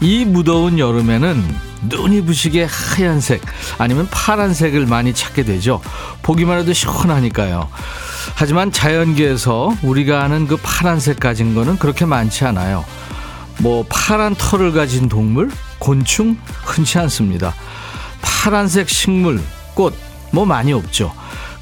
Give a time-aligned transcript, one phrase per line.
[0.00, 1.56] 이 무더운 여름에는
[1.88, 3.42] 눈이 부시게 하얀색
[3.78, 5.80] 아니면 파란색을 많이 찾게 되죠.
[6.22, 7.68] 보기만 해도 시원하니까요.
[8.34, 12.84] 하지만 자연계에서 우리가 아는 그 파란색 가진 거는 그렇게 많지 않아요.
[13.58, 17.54] 뭐 파란 털을 가진 동물, 곤충 흔치 않습니다.
[18.20, 19.40] 파란색 식물,
[19.74, 21.12] 꽃 뭐 많이 없죠.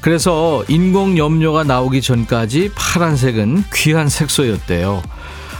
[0.01, 5.01] 그래서 인공 염료가 나오기 전까지 파란색은 귀한 색소였대요.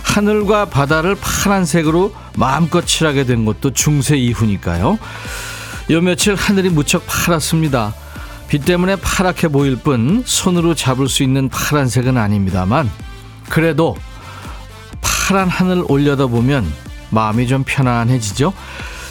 [0.06, 4.98] 하늘과 바다를 파란색으로 마음껏 칠하게 된 것도 중세 이후니까요.
[5.92, 7.94] 요 며칠 하늘이 무척 파랗습니다.
[8.48, 12.90] 비 때문에 파랗게 보일 뿐 손으로 잡을 수 있는 파란색은 아닙니다만
[13.50, 13.98] 그래도
[15.02, 16.72] 파란 하늘 올려다 보면
[17.10, 18.54] 마음이 좀 편안해지죠.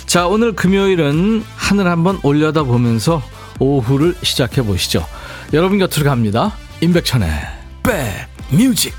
[0.06, 3.22] 자, 오늘 금요일은 하늘 한번 올려다 보면서
[3.58, 5.06] 오후를 시작해 보시죠.
[5.52, 6.52] 여러분 곁으로 갑니다.
[6.80, 7.30] 임백천의
[7.82, 8.94] 백 뮤직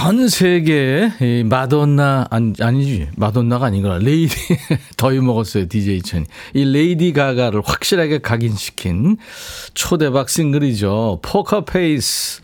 [0.00, 3.08] 전 세계에 마돈나 아니, 아니지.
[3.18, 3.98] 마돈나가 아니구나.
[3.98, 4.34] 레이디
[4.96, 6.24] 더위 먹었어요 DJ 천이.
[6.54, 9.18] 이 레이디 가가를 확실하게 각인시킨
[9.74, 11.18] 초대박 싱글이죠.
[11.20, 12.40] 포커페이스.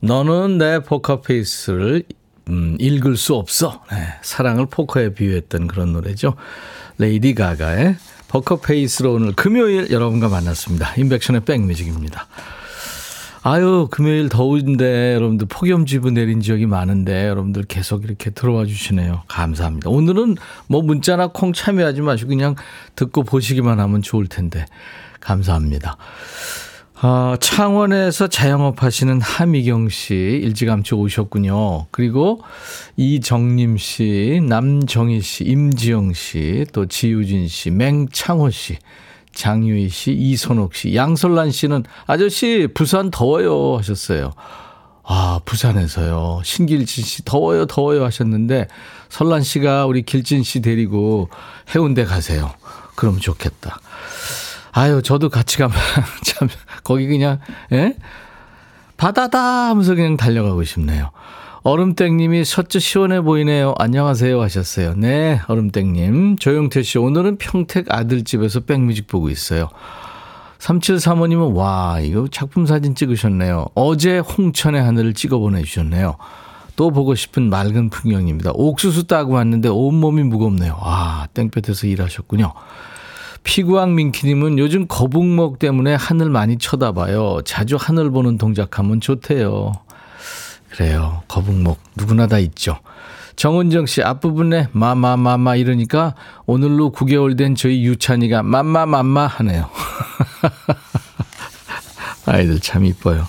[0.00, 2.04] 너는 내 포커페이스를
[2.48, 3.82] 음, 읽을 수 없어.
[3.90, 6.36] 네, 사랑을 포커에 비유했던 그런 노래죠.
[6.96, 7.96] 레이디 가가의
[8.28, 10.94] 포커페이스로 오늘 금요일 여러분과 만났습니다.
[10.96, 12.28] 인백션의 백뮤직입니다
[13.42, 19.22] 아유, 금요일 더운데 여러분들 폭염지부 내린 지역이 많은데 여러분들 계속 이렇게 들어와 주시네요.
[19.28, 19.90] 감사합니다.
[19.90, 20.36] 오늘은
[20.66, 22.56] 뭐 문자나 콩 참여하지 마시고 그냥
[22.96, 24.66] 듣고 보시기만 하면 좋을 텐데.
[25.20, 25.96] 감사합니다.
[27.00, 31.86] 아, 창원에서 자영업 하시는 하미경 씨 일찌감치 오셨군요.
[31.92, 32.40] 그리고
[32.96, 38.78] 이정림 씨, 남정희 씨, 임지영 씨, 또 지유진 씨, 맹창호 씨.
[39.38, 44.32] 장유희 씨, 이선옥 씨, 양설란 씨는 아저씨 부산 더워요 하셨어요.
[45.04, 46.40] 아, 부산에서요.
[46.42, 48.66] 신길진 씨 더워요 더워요 하셨는데
[49.08, 51.30] 설란 씨가 우리 길진 씨 데리고
[51.72, 52.52] 해운대 가세요.
[52.96, 53.78] 그럼 좋겠다.
[54.72, 55.76] 아유, 저도 같이 가면
[56.26, 56.48] 참
[56.82, 57.38] 거기 그냥
[57.70, 57.94] 예?
[58.96, 61.12] 바다다 하면서 그냥 달려가고 싶네요.
[61.62, 63.74] 얼음땡님이 셔츠 시원해 보이네요.
[63.78, 64.94] 안녕하세요 하셨어요.
[64.96, 66.36] 네, 얼음땡님.
[66.36, 69.68] 조영태 씨, 오늘은 평택 아들집에서 백뮤직 보고 있어요.
[70.58, 73.66] 3735님은 와, 이거 작품 사진 찍으셨네요.
[73.74, 76.16] 어제 홍천의 하늘을 찍어 보내주셨네요.
[76.76, 78.52] 또 보고 싶은 맑은 풍경입니다.
[78.54, 80.78] 옥수수 따고 왔는데 온몸이 무겁네요.
[80.80, 82.52] 와, 땡볕에서 일하셨군요.
[83.42, 87.40] 피구왕 민키님은 요즘 거북목 때문에 하늘 많이 쳐다봐요.
[87.44, 89.72] 자주 하늘 보는 동작하면 좋대요.
[90.70, 91.22] 그래요.
[91.28, 92.78] 거북목 누구나 다 있죠.
[93.36, 96.14] 정은정 씨 앞부분에 마마마마 이러니까
[96.46, 99.70] 오늘로 9개월 된 저희 유찬이가 맘마맘마 하네요.
[102.26, 103.24] 아이들 참 이뻐요.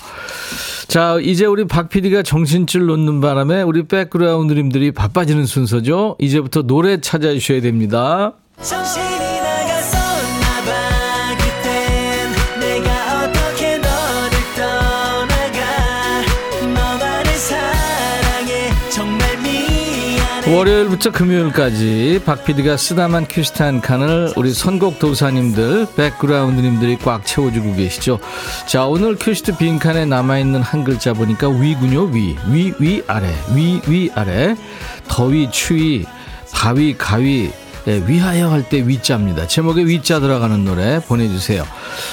[0.87, 6.15] 자, 이제 우리 박 PD가 정신줄 놓는 바람에 우리 백그라운드님들이 바빠지는 순서죠.
[6.17, 8.33] 이제부터 노래 찾아주셔야 됩니다.
[8.59, 9.08] 정신...
[20.51, 23.27] 월요일부터 금요일까지 박 PD가 쓰다만
[23.59, 28.19] 한 칸을 우리 선곡 도사님들, 백그라운드님들이 꽉 채워주고 계시죠.
[28.65, 32.35] 자, 오늘 퀴스트 빈칸에 남아있는 한 글자 보니까 위군요, 위.
[32.47, 33.27] 위, 위, 아래.
[33.53, 34.55] 위, 위, 아래.
[35.07, 36.05] 더위, 추위,
[36.51, 37.51] 바위, 가위,
[37.89, 39.47] 네, 위하여 할 때 위자입니다.
[39.47, 41.63] 제목에 위자 들어가는 노래 보내주세요.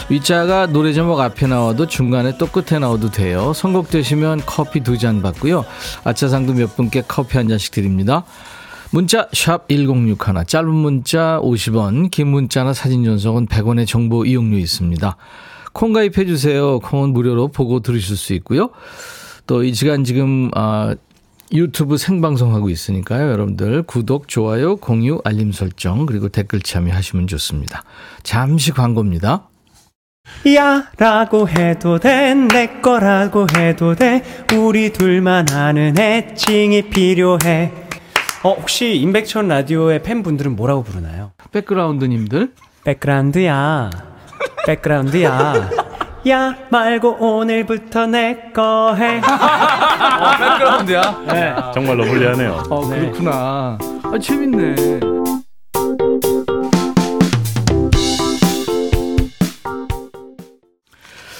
[0.08, 3.52] 위자가 노래 제목 앞에 나와도 중간에 또 끝에 나와도 돼요.
[3.52, 5.66] 선곡되시면 커피 두 잔 받고요.
[6.02, 8.24] 아차상도 몇 분께 커피 한 잔씩 드립니다.
[8.90, 10.16] 문자 1061,
[10.46, 15.16] 짧은 문자 50원, 긴 문자나 사진 전송은 100원의 정보 이용료 있습니다.
[15.74, 16.80] 콩 가입해 주세요.
[16.80, 18.70] 콩은 무료로 보고 들으실 수 있고요.
[19.46, 20.94] 또 이 시간 지금 아,
[21.52, 23.31] 유튜브 생방송하고 있으니까요.
[23.31, 27.84] 여러분들 구독, 좋아요, 공유, 알림 설정 그리고 댓글 참여하시면 좋습니다.
[28.22, 29.48] 잠시 광고입니다.
[30.56, 34.25] 야 라고 해도 돼 내 거라고 해도 돼
[34.58, 37.72] 우리 둘만 아는 애칭이 필요해
[38.42, 41.31] 어 혹시 임백천 라디오의 팬분들은 뭐라고 부르나요?
[41.52, 42.52] 백그라운드님들
[42.84, 43.90] 백그라운드야
[44.66, 45.70] 백그라운드야
[46.28, 49.20] 야 말고 오늘부터 내 거 해.
[49.23, 51.25] 아, 백그라운드야.
[51.28, 51.55] 네.
[51.75, 52.62] 정말로 불리하네요.
[52.69, 53.78] 어, 그렇구나.
[54.02, 55.00] 아, 재밌네.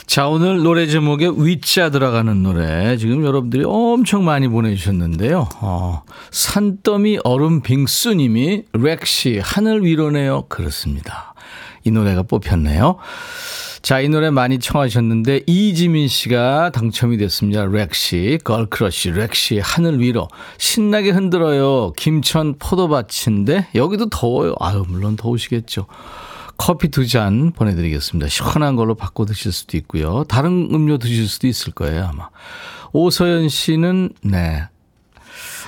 [0.07, 2.97] 자, 오늘 노래 제목에 위자 들어가는 노래.
[2.97, 5.49] 지금 여러분들이 엄청 많이 보내주셨는데요.
[5.61, 10.45] 어, 산더미 얼음 빙수님이 렉시 하늘 위로네요.
[10.49, 11.35] 그렇습니다.
[11.87, 12.97] 이 노래가 뽑혔네요.
[13.81, 17.65] 자, 이 노래 많이 청하셨는데 이지민 씨가 당첨이 됐습니다.
[17.65, 20.27] 렉시, girl crush, 렉시, 하늘 위로.
[20.59, 21.93] 신나게 흔들어요.
[21.93, 24.57] 김천 포도밭인데 여기도 더워요.
[24.59, 25.87] 아유, 물론 더우시겠죠.
[26.59, 28.29] 커피 두 잔 보내드리겠습니다.
[28.29, 30.25] 시원한 걸로 바꿔 드실 수도 있고요.
[30.25, 32.29] 다른 음료 드실 수도 있을 거예요, 아마.
[32.93, 34.65] 오서연 씨는, 네.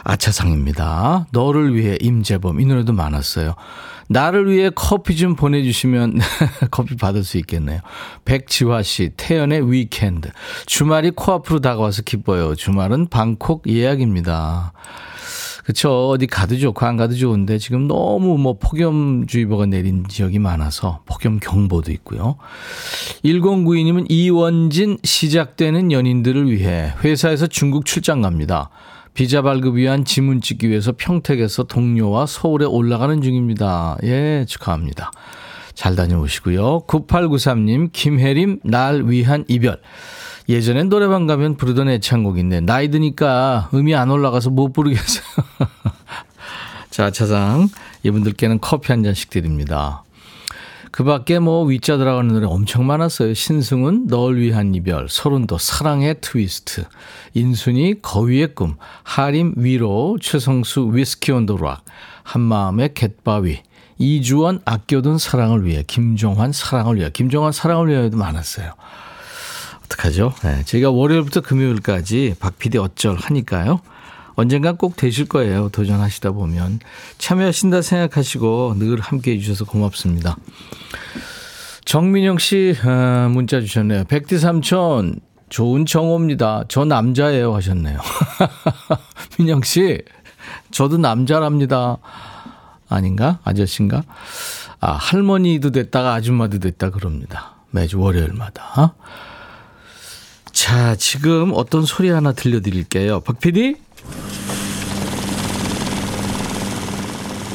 [0.05, 1.27] 아차상입니다.
[1.33, 2.61] 너를 위해 임재범.
[2.61, 3.55] 이 노래도 많았어요.
[4.09, 6.19] 나를 위해 커피 좀 보내주시면
[6.71, 7.81] 커피 받을 수 있겠네요.
[8.25, 10.31] 백지화 씨, 태연의 위켄드.
[10.67, 12.55] 주말이 코앞으로 다가와서 기뻐요.
[12.55, 14.73] 주말은 방콕 예약입니다.
[15.69, 16.09] 그쵸.
[16.09, 21.93] 어디 가도 좋고 안 가도 좋은데 지금 너무 뭐 폭염주의보가 내린 지역이 많아서 폭염 경보도
[21.93, 22.37] 있고요.
[23.23, 28.71] 1092님은 이원진 시작되는 연인들을 위해 회사에서 중국 출장 갑니다.
[29.19, 33.97] 비자 발급 위한 지문 찍기 위해서 평택에서 동료와 서울에 올라가는 중입니다.
[34.05, 35.11] 예, 축하합니다.
[35.75, 36.83] 잘 다녀오시고요.
[36.87, 39.81] 9893님, 김혜림, 날 위한 이별.
[40.49, 45.25] 예전엔 노래방 가면 부르던 애창곡인데, 나이 드니까 음이 안 올라가서 못 부르겠어요.
[46.91, 47.69] 자, 차상.
[48.05, 50.05] 이분들께는 커피 한 잔씩 드립니다.
[50.99, 53.33] 그 밖에 뭐 위자 들어가는 노래 엄청 많았어요.
[53.33, 56.87] 신승은 널 위한 이별, 서른도 사랑의 트위스트,
[57.35, 58.75] 인순이 거위의 꿈,
[59.05, 61.85] 하림 위로, 최성수 위스키 온 도락,
[62.25, 63.61] 한마음의 갯바위,
[63.99, 68.73] 이주원 아껴둔 사랑을 위해, 김종환 사랑을 위해, 김종환 사랑을 위해도 많았어요.
[69.85, 70.35] 어떡하죠?
[70.43, 73.83] 네, 제가 월요일부터 금요일까지 박 PD 어쩔 하니까요.
[74.39, 75.69] 언젠간 꼭 되실 거예요.
[75.71, 76.79] 도전하시다 보면.
[77.19, 80.37] 참여하신다 생각하시고 늘 함께 해주셔서 고맙습니다.
[81.85, 84.05] 정민영 씨 아, 문자 주셨네요.
[84.05, 85.19] 백디 삼촌
[85.49, 86.67] 좋은 정호입니다.
[86.69, 87.99] 저 남자예요 하셨네요.
[89.41, 90.03] 민영 씨
[90.71, 91.97] 저도 남자랍니다.
[92.89, 93.41] 아닌가?
[93.43, 94.05] 아저씨인가?
[94.79, 97.57] 아, 할머니도 됐다가 아줌마도 됐다 그럽니다.
[97.73, 98.95] 매주 월요일마다.
[100.53, 103.21] 자, 지금 어떤 소리 하나 들려드릴게요.
[103.21, 103.88] 박 PD?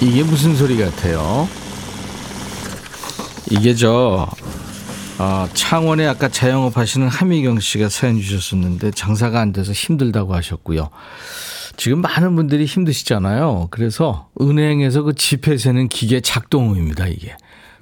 [0.01, 1.47] 이게 무슨 소리 같아요?
[3.49, 4.27] 이게 저
[5.19, 10.89] 어, 창원에 아까 자영업 하시는 하미경 씨가 사연 주셨었는데 장사가 안 돼서 힘들다고 하셨고요.
[11.77, 13.67] 지금 많은 분들이 힘드시잖아요.
[13.71, 17.07] 그래서 은행에서 그 지폐 세는 기계 작동음입니다.
[17.07, 17.35] 이게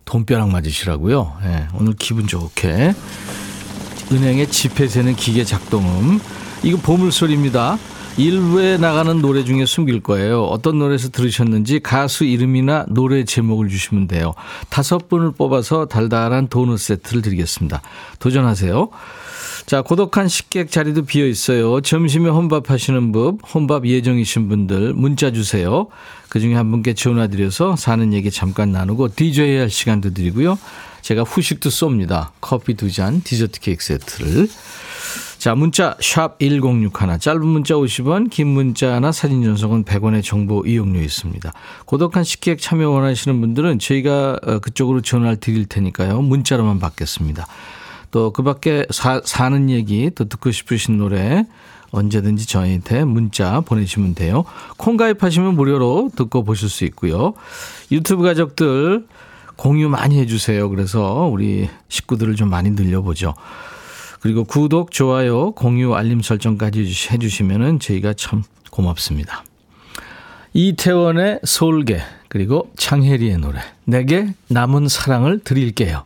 [0.05, 1.37] 돈벼락 맞으시라고요.
[1.43, 2.93] 네, 오늘 기분 좋게
[4.11, 6.19] 은행의 지폐 세는 기계 작동음
[6.63, 7.77] 이거 보물 소리입니다.
[8.17, 10.43] 일부에 나가는 노래 중에 숨길 거예요.
[10.43, 14.33] 어떤 노래에서 들으셨는지 가수 이름이나 노래 제목을 주시면 돼요.
[14.69, 17.81] 다섯 분을 뽑아서 달달한 도넛 세트를 드리겠습니다.
[18.19, 18.89] 도전하세요.
[19.65, 21.81] 자, 고독한 식객 자리도 비어 있어요.
[21.81, 25.87] 점심에 혼밥 하시는 분, 혼밥 예정이신 분들 문자 주세요.
[26.29, 30.57] 그 중에 한 분께 전화 드려서 사는 얘기 잠깐 나누고 DJ 할 시간도 드리고요.
[31.01, 32.29] 제가 후식도 쏩니다.
[32.41, 34.47] 커피 두 잔, 디저트 케이크 세트를.
[35.41, 37.17] 자, 문자 샵 1061.
[37.17, 41.51] 짧은 문자 50원, 긴 문자나 사진 전송은 100원의 정보 이용료 있습니다.
[41.85, 46.21] 고독한 식객 참여 원하시는 분들은 저희가 어, 그쪽으로 전화를 드릴 테니까요.
[46.21, 47.47] 문자로만 받겠습니다.
[48.11, 51.47] 또 그 밖에 사는 얘기 또 듣고 싶으신 노래
[51.89, 54.45] 언제든지 저희한테 문자 보내주시면 돼요.
[54.77, 57.33] 콩 가입하시면 무료로 듣고 보실 수 있고요.
[57.91, 59.07] 유튜브 가족들
[59.55, 60.69] 공유 많이 해주세요.
[60.69, 63.33] 그래서 우리 식구들을 좀 많이 늘려보죠.
[64.21, 69.43] 그리고 구독, 좋아요, 공유, 알림 설정까지 해주시면 저희가 참 고맙습니다.
[70.53, 76.05] 이태원의 솔개, 그리고 창혜리의 노래, 내게 남은 사랑을 드릴게요.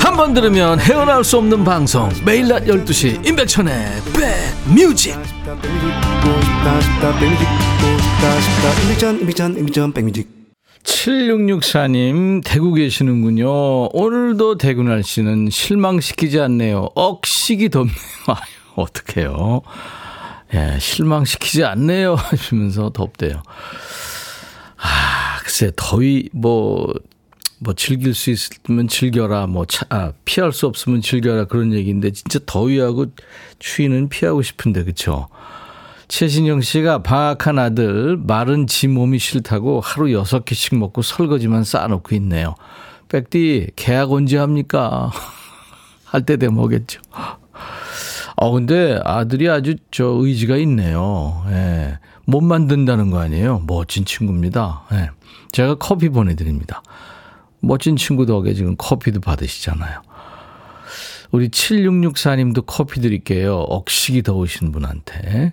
[0.00, 3.74] 한 번 들으면 헤어나올 수 없는 방송 매일 낮 12시 임백천의
[9.94, 10.28] 백뮤직
[10.82, 13.88] 7664님, 대구 계시는군요.
[13.92, 16.88] 오늘도 대구 날씨는 실망시키지 않네요.
[16.94, 17.94] 억식이 덥네요.
[18.76, 19.60] 어떡해요.
[20.54, 22.14] 예, 실망시키지 않네요.
[22.18, 23.42] 하시면서 덥대요.
[24.78, 26.92] 아, 글쎄, 더위, 뭐,
[27.60, 32.38] 뭐 즐길 수 있으면 즐겨라, 뭐 차, 아, 피할 수 없으면 즐겨라 그런 얘기인데 진짜
[32.46, 33.06] 더위하고
[33.58, 35.28] 추위는 피하고 싶은데 그쵸?
[36.08, 42.54] 최신영 씨가 방학한 아들 말은 지 몸이 싫다고 하루 여섯 개씩 먹고 설거지만 쌓아놓고 있네요.
[43.08, 45.12] 백디 계약 언제 합니까?
[46.04, 47.00] 할 때 되면 오겠죠.
[48.36, 51.44] 어 근데 아들이 아주 저 의지가 있네요.
[51.50, 51.98] 예.
[52.24, 53.62] 못 만든다는 거 아니에요.
[53.66, 54.82] 멋진 친구입니다.
[54.92, 55.10] 예.
[55.52, 56.82] 제가 커피 보내드립니다.
[57.60, 60.02] 멋진 친구 덕에 지금 커피도 받으시잖아요.
[61.30, 63.56] 우리 7664님도 커피 드릴게요.
[63.56, 65.52] 억식이 더우신 분한테.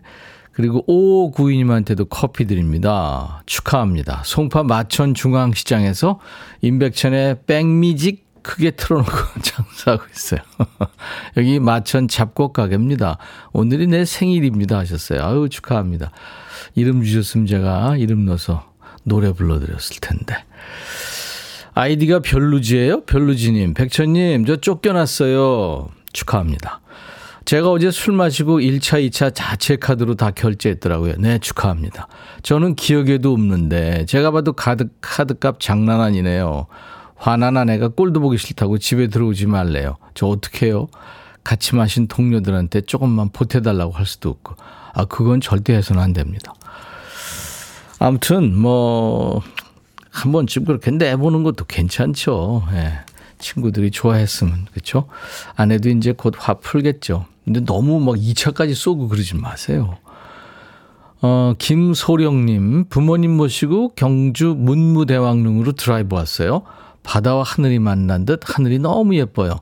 [0.52, 3.44] 그리고 5592님한테도 커피 드립니다.
[3.46, 4.24] 축하합니다.
[4.26, 6.20] 송파 마천 중앙시장에서
[6.62, 9.12] 임백천의 백미직 크게 틀어놓고
[9.44, 10.40] 장사하고 있어요.
[11.38, 13.20] 여기 마천 잡곡 가게입니다.
[13.54, 15.24] 오늘이 내 생일입니다 하셨어요.
[15.24, 16.12] 아유 축하합니다.
[16.74, 18.74] 이름 주셨으면 제가 이름 넣어서
[19.04, 20.38] 노래 불러드렸을 텐데.
[21.78, 23.02] 아이디가 별루지예요?
[23.02, 23.76] 별루지님.
[23.76, 25.90] 백천님, 저 쫓겨났어요.
[26.12, 26.82] 축하합니다.
[27.46, 31.14] 제가 어제 술 마시고 1차, 2차 자체 카드로 다 결제했더라고요.
[31.20, 32.08] 네, 축하합니다.
[32.42, 36.66] 저는 기억에도 없는데 제가 봐도 카드, 카드값 장난 아니네요.
[37.16, 39.98] 화난 아내가 꼴도 보기 싫다고 집에 들어오지 말래요.
[40.16, 40.88] 저 어떡해요?
[41.44, 44.56] 같이 마신 동료들한테 조금만 보태달라고 할 수도 없고.
[44.96, 46.56] 아, 그건 절대 해서는 안 됩니다.
[48.00, 49.44] 아무튼, 뭐,
[50.18, 52.64] 한 번쯤 그렇게 내보는 것도 괜찮죠.
[52.74, 52.94] 예.
[53.40, 55.06] 친구들이 좋아했으면, 그렇죠?
[55.56, 57.26] 아내도 이제 곧 화 풀겠죠.
[57.46, 59.98] 근데 너무 막 2차까지 쏘고 그러지 마세요.
[61.22, 66.64] 어, 김소령님, 부모님 모시고 경주 문무대왕릉으로 드라이브 왔어요.
[67.04, 69.54] 바다와 하늘이 만난 듯 하늘이 너무 예뻐요.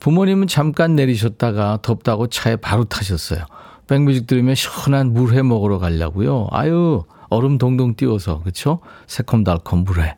[0.00, 3.44] 부모님은 잠깐 내리셨다가 덥다고 차에 바로 타셨어요.
[3.86, 6.48] 백뮤직 들으면 시원한 물회 먹으러 가려고요.
[6.50, 8.80] 아유, 얼음 동동 띄워서, 그쵸?
[9.06, 10.16] 새콤달콤 물회.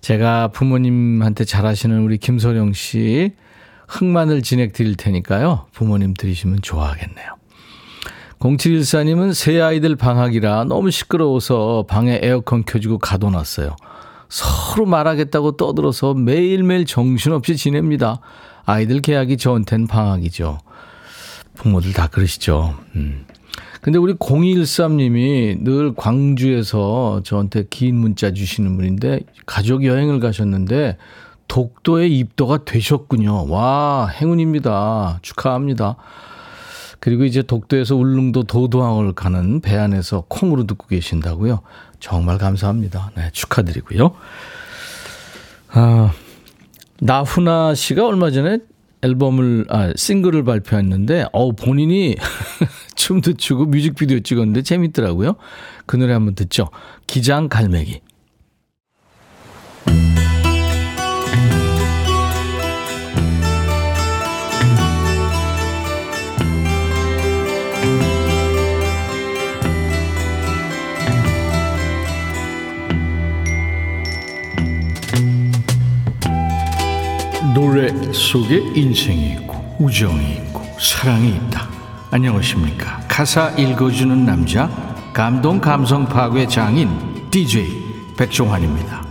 [0.00, 3.32] 제가 부모님한테 잘하시는 우리 김소령 씨
[3.88, 5.66] 흑마늘 진액 드릴 테니까요.
[5.72, 7.36] 부모님 드리시면 좋아하겠네요.
[8.40, 13.76] 0714님은 새 아이들 방학이라 너무 시끄러워서 방에 에어컨 켜주고 가둬놨어요.
[14.28, 18.18] 서로 말하겠다고 떠들어서 매일매일 정신없이 지냅니다.
[18.64, 20.58] 아이들 계약이 저한텐 방학이죠.
[21.54, 22.74] 부모들 다 그러시죠.
[22.96, 23.26] 음.
[23.82, 30.98] 근데 우리 0213님이 늘 광주에서 저한테 긴 문자 주시는 분인데 가족 여행을 가셨는데
[31.48, 33.50] 독도에 입도가 되셨군요.
[33.50, 35.18] 와, 행운입니다.
[35.22, 35.96] 축하합니다.
[37.00, 41.62] 그리고 이제 독도에서 울릉도 도도항을 가는 배 안에서 콩으로 듣고 계신다고요.
[41.98, 43.10] 정말 감사합니다.
[43.16, 44.12] 네, 축하드리고요.
[45.72, 46.12] 아,
[47.00, 48.58] 나훈아 씨가 얼마 전에
[49.02, 52.16] 앨범을 아 싱글을 발표했는데 어 본인이
[52.94, 55.36] 춤도 추고 뮤직비디오 찍었는데 재밌더라고요.
[55.86, 56.70] 그 노래 한번 듣죠.
[57.06, 58.00] 기장 갈매기.
[77.54, 81.68] 노래 속에 인생이 있고 우정이 있고 사랑이 있다.
[82.10, 83.00] 안녕하십니까.
[83.08, 84.70] 가사 읽어주는 남자
[85.12, 86.88] 감동 감성 파괴 장인
[87.30, 89.04] DJ 백종환입니다.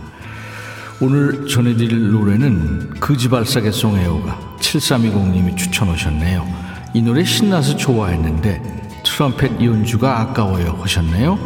[1.00, 6.46] 오늘 전해드릴 노래는 그지발사계 송혜호가 7320님이 추천하셨네요.
[6.94, 11.38] 이 노래 신나서 좋아했는데 트럼펫 연주가 아까워요 하셨네요.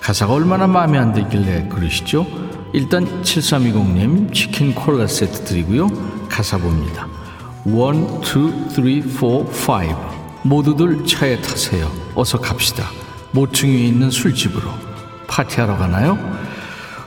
[0.00, 2.26] 가사가 얼마나 마음에 안 들길래 그러시죠?
[2.72, 5.88] 일단 7320님 치킨 콜라 세트 드리고요.
[6.28, 7.06] 가사 봅니다.
[7.64, 11.90] 1, 2, 3, 4, 5 모두들 차에 타세요.
[12.14, 12.90] 어서 갑시다.
[13.32, 14.70] 모퉁이에 있는 술집으로
[15.26, 16.18] 파티하러 가나요?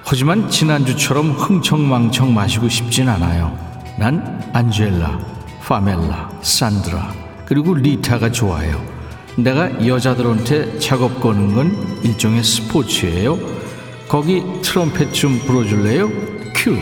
[0.03, 3.57] 하지만 지난주처럼 흥청망청 마시고 싶진 않아요.
[3.97, 5.19] 난 안젤라,
[5.61, 7.13] 파멜라, 산드라
[7.45, 8.83] 그리고 리타가 좋아요.
[9.37, 13.58] 내가 여자들한테 작업 거는 건 일종의 스포츠예요.
[14.09, 16.09] 거기 트럼펫 좀 불어줄래요?
[16.55, 16.75] 큐.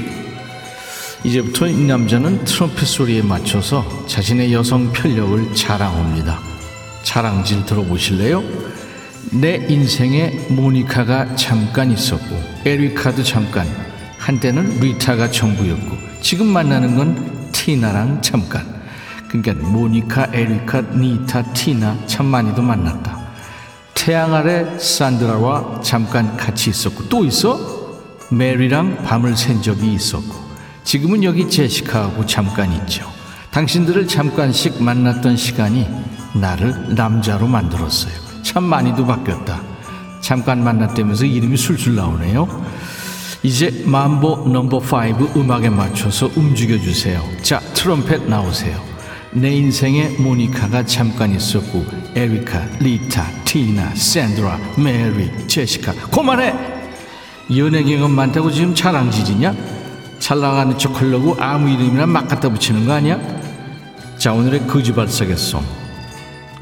[1.26, 6.40] 이제부터 이 남자는 트럼펫 소리에 맞춰서 자신의 여성 편력을 자랑합니다.
[7.04, 8.42] 자랑질 들어보실래요?
[9.34, 13.68] 내 인생에 모니카가 잠깐 있었고 에리카도 잠깐
[14.18, 18.66] 한때는 리타가 전부였고 지금 만나는 건 티나랑 잠깐
[19.28, 23.17] 그러니까 모니카, 에리카, 리타, 티나 참 많이도 만났다
[23.98, 27.78] 태양 아래 산드라와 잠깐 같이 있었고 또 있어?
[28.32, 30.36] 메리랑 밤을 샌 적이 있었고
[30.84, 33.06] 지금은 여기 제시카하고 잠깐 있죠
[33.52, 35.88] 당신들을 잠깐씩 만났던 시간이
[36.36, 39.62] 나를 남자로 만들었어요 참 많이도 바뀌었다.
[40.22, 42.48] 잠깐 만났다면서 이름이 술술 나오네요.
[43.44, 47.22] 이제 만보 넘버 5 음악에 맞춰서 움직여 주세요.
[47.42, 48.82] 자, 트럼펫 나오세요.
[49.32, 51.86] 내 인생에 모니카가 잠깐 있었고
[52.16, 56.54] 에리카, 리타, 티나, 샌드라, 메리, 제시카 그만해!
[57.58, 59.56] 연애 경험 많다고 지금 자랑질이냐?
[60.20, 63.20] 잘 나가는 척 하려고 아무 이름이나 막 갖다 붙이는 거 아니야?
[64.16, 65.64] 자 오늘의 거지발싸개 song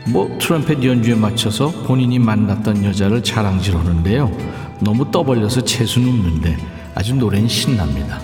[0.07, 4.31] 뭐 트럼펫 연주에 맞춰서 본인이 만났던 여자를 자랑질하는데요
[4.79, 6.57] 너무 떠벌려서 재수는 없는데
[6.95, 8.21] 아주 노래는 신납니다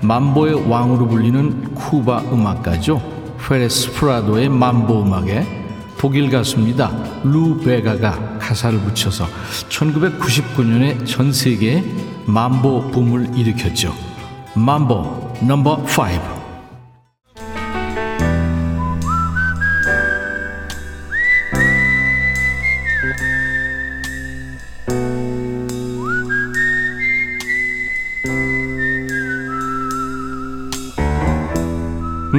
[0.00, 3.02] 맘보의 왕으로 불리는 쿠바 음악가죠
[3.36, 5.61] 페레스 프라도의 맘보 음악에
[6.02, 6.90] 독일 가수입니다.
[7.22, 9.24] 루 베가가 가사를 붙여서
[9.68, 11.84] 1999년에 전 세계에
[12.26, 13.94] 맘보 붐을 일으켰죠.
[14.56, 15.86] 맘보 넘버 5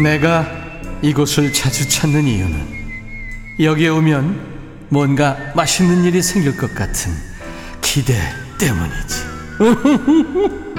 [0.03, 0.45] 내가
[1.01, 2.82] 이곳을 자주 찾는 이유는
[3.59, 7.11] 여기에 오면 뭔가 맛있는 일이 생길 것 같은
[7.81, 8.15] 기대
[8.59, 9.33] 때문이지.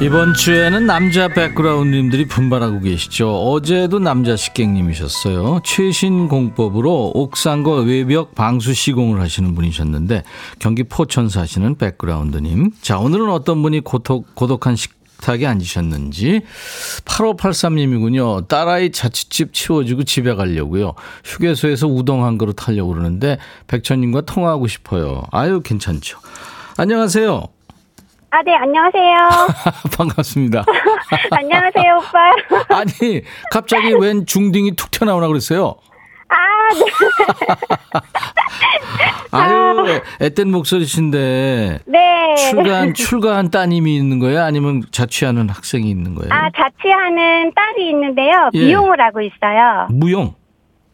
[0.00, 3.34] 이번 주에는 남자 백그라운드님들이 분발하고 계시죠.
[3.50, 5.62] 어제도 남자 식객님이셨어요.
[5.64, 10.22] 최신 공법으로 옥상과 외벽 방수 시공을 하시는 분이셨는데
[10.60, 12.70] 경기 포천 사시는 백그라운드님.
[12.80, 16.42] 자 오늘은 어떤 분이 고독, 고독한 식 탁에 앉으셨는지
[17.04, 18.48] 8583님이군요.
[18.48, 20.94] 딸아이 자취집 치워주고 집에 가려고요.
[21.24, 25.22] 휴게소에서 우동 한 그릇 하려고 그러는데 백천님과 통화하고 싶어요.
[25.30, 26.18] 아유 괜찮죠.
[26.76, 27.48] 안녕하세요.
[28.30, 29.14] 아, 네, 안녕하세요.
[29.96, 30.62] 반갑습니다.
[31.30, 32.18] 안녕하세요, 오빠.
[32.78, 35.76] 아니, 갑자기 웬 중딩이 툭 튀어나오나 그랬어요?
[39.30, 39.92] 아, 네.
[39.92, 41.78] 아유, 앳된 목소리신데.
[41.86, 42.34] 네.
[42.36, 44.42] 출가한, 출가한 따님이 있는 거예요?
[44.42, 46.32] 아니면 자취하는 학생이 있는 거예요?
[46.32, 48.50] 아, 자취하는 딸이 있는데요.
[48.54, 48.66] 예.
[48.66, 49.86] 미용을 하고 있어요.
[49.90, 50.34] 무용.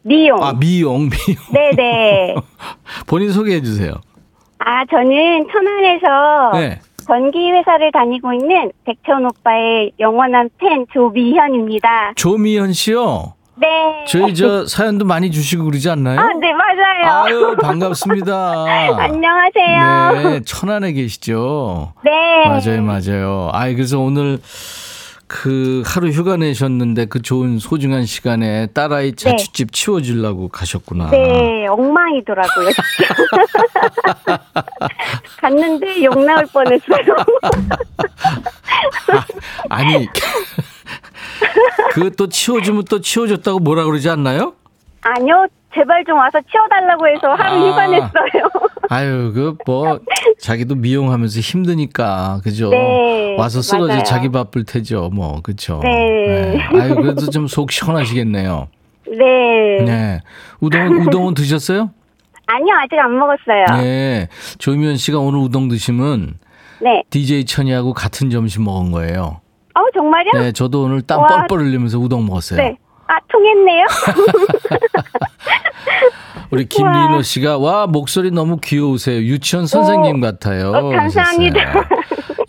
[0.02, 0.42] 미용.
[0.42, 1.36] 아, 미용, 미용.
[1.52, 2.34] 네네.
[3.06, 3.94] 본인 소개해 주세요.
[4.58, 6.80] 아, 저는 천안에서 네.
[7.06, 12.12] 전기 회사를 다니고 있는 백천 오빠의 영원한 팬 조미현입니다.
[12.16, 13.34] 조미연 씨요.
[13.56, 13.66] 네.
[14.08, 16.18] 저희 저 사연도 많이 주시고 그러지 않나요?
[16.18, 17.24] 아, 네, 맞아요.
[17.24, 18.64] 아유, 반갑습니다.
[18.98, 20.22] 안녕하세요.
[20.30, 21.92] 네, 천안에 계시죠?
[22.04, 22.10] 네.
[22.48, 23.50] 맞아요, 맞아요.
[23.52, 24.40] 아이, 그래서 오늘
[25.26, 31.10] 그 하루 휴가 내셨는데 그 좋은 소중한 시간에 딸아이 자취집 치워주려고 가셨구나.
[31.10, 32.68] 네, 엉망이더라고요.
[35.40, 37.16] 갔는데 욕 나올 뻔했어요.
[39.70, 40.08] 아니,
[41.92, 44.54] 그 또 치워주면 또 치워줬다고 뭐라 그러지 않나요?
[45.02, 47.86] 아니요, 제발 좀 와서 치워달라고 해서 하루 아.
[47.86, 48.50] 냈어요.
[48.90, 49.98] 아유, 그 뭐
[50.40, 52.70] 자기도 미용하면서 힘드니까 그죠?
[52.70, 54.02] 네, 와서 쓰러져 맞아요.
[54.04, 55.80] 자기 바쁠 테죠, 뭐 그죠?
[55.82, 56.60] 네.
[56.80, 58.68] 아유, 그래도 좀 속 시원하시겠네요.
[59.06, 59.84] 네.
[59.84, 60.20] 네.
[60.60, 61.90] 우동 우동은 드셨어요?
[62.46, 63.82] 아니요, 아직 안 먹었어요.
[63.82, 64.28] 네.
[64.58, 66.34] 조미연 씨가 오늘 우동 드시면
[66.80, 67.02] 네.
[67.10, 69.40] DJ 천이하고 같은 점심 먹은 거예요.
[69.74, 70.30] 어, 정말요?
[70.34, 71.26] 네, 저도 오늘 땀 와.
[71.26, 72.60] 뻘뻘 흘리면서 우동 먹었어요.
[72.60, 72.76] 네.
[73.06, 73.84] 아, 통했네요?
[76.50, 79.18] 우리 김리노 씨가 와 목소리 너무 귀여우세요.
[79.18, 80.70] 유치원 선생님 같아요.
[80.70, 81.84] 어, 감사합니다.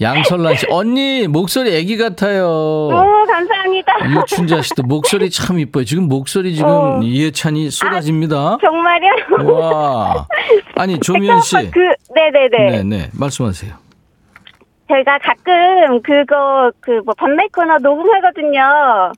[0.01, 2.45] 양설란 씨 언니 목소리 애기 같아요.
[2.47, 3.93] 오, 감사합니다.
[4.11, 5.83] 유춘자 씨도 목소리 참 이뻐요.
[5.85, 6.99] 지금 목소리 지금 어.
[7.01, 8.57] 이해찬이 쏟아집니다.
[8.61, 9.53] 정말요?
[9.53, 10.27] 와.
[10.75, 11.55] 아니 조미연 씨.
[11.71, 11.79] 그,
[12.13, 12.83] 네네네.
[12.83, 13.84] 네네 말씀하세요.
[14.87, 19.11] 저희가 가끔 그거, 그 뭐, 밤날 코너 녹음하거든요.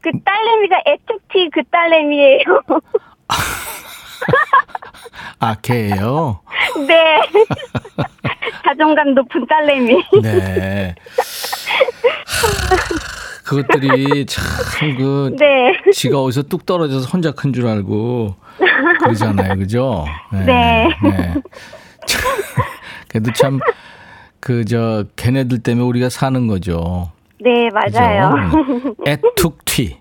[0.00, 2.44] 그 딸내미가 애툭티 그 딸내미예요.
[5.40, 6.40] 아 걔예요.
[6.86, 7.20] 네.
[8.64, 10.04] 자존감 높은 딸내미.
[10.22, 10.94] 네.
[12.26, 12.76] 하,
[13.44, 14.44] 그것들이 참
[14.96, 15.72] 그 네.
[15.92, 18.34] 지가 어디서 뚝 떨어져서 혼자 큰 줄 알고
[19.00, 20.04] 그러잖아요, 그죠?
[20.30, 20.88] 네.
[21.02, 21.34] 네.
[22.06, 22.20] 참,
[23.08, 23.60] 그래도 참
[24.44, 27.10] 그 저 걔네들 때문에 우리가 사는 거죠.
[27.40, 28.50] 네, 맞아요.
[28.50, 28.94] 그죠?
[29.08, 29.96] 애툭튀.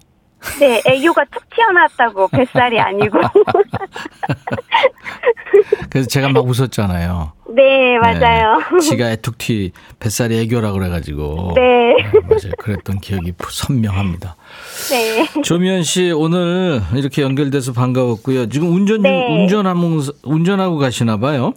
[0.60, 3.20] 네, 애교가 툭 튀어나왔다고, 뱃살이 아니고.
[5.90, 7.32] 그래서 제가 막 웃었잖아요.
[7.56, 8.58] 네, 맞아요.
[8.74, 8.80] 네.
[8.80, 11.54] 지가 애툭튀 뱃살이 애교라 그래가지고.
[11.56, 11.96] 네.
[12.24, 12.52] 맞아요.
[12.58, 14.36] 그랬던 기억이 선명합니다.
[14.90, 15.42] 네.
[15.44, 18.50] 조미연 씨 오늘 이렇게 연결돼서 반가웠고요.
[18.50, 19.42] 지금 운전 중 네.
[19.44, 21.54] 운전하고 운전하고 가시나 봐요.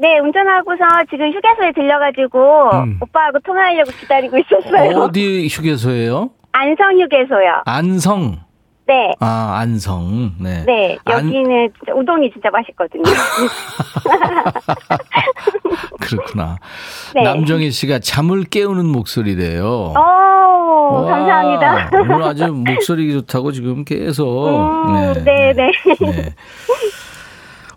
[0.00, 2.98] 네, 운전하고서 지금 휴게소에 들려가지고, 음.
[3.02, 4.96] 오빠하고 통화하려고 기다리고 있었어요.
[4.98, 6.30] 어디 휴게소예요?
[6.52, 7.62] 안성 휴게소요.
[7.66, 8.38] 안성.
[8.86, 9.12] 네.
[9.20, 10.32] 아, 안성.
[10.40, 10.64] 네.
[10.66, 13.02] 네, 안- 여기는 진짜 우동이 진짜 맛있거든요.
[16.00, 16.56] 그렇구나.
[17.14, 17.22] 네.
[17.22, 19.92] 남정희 씨가 잠을 깨우는 목소리래요.
[19.94, 21.90] 오, 와, 감사합니다.
[21.92, 24.48] 오늘 아주 목소리 좋다고 지금 계속.
[24.88, 25.70] 음, 네, 네.
[26.00, 26.34] 네.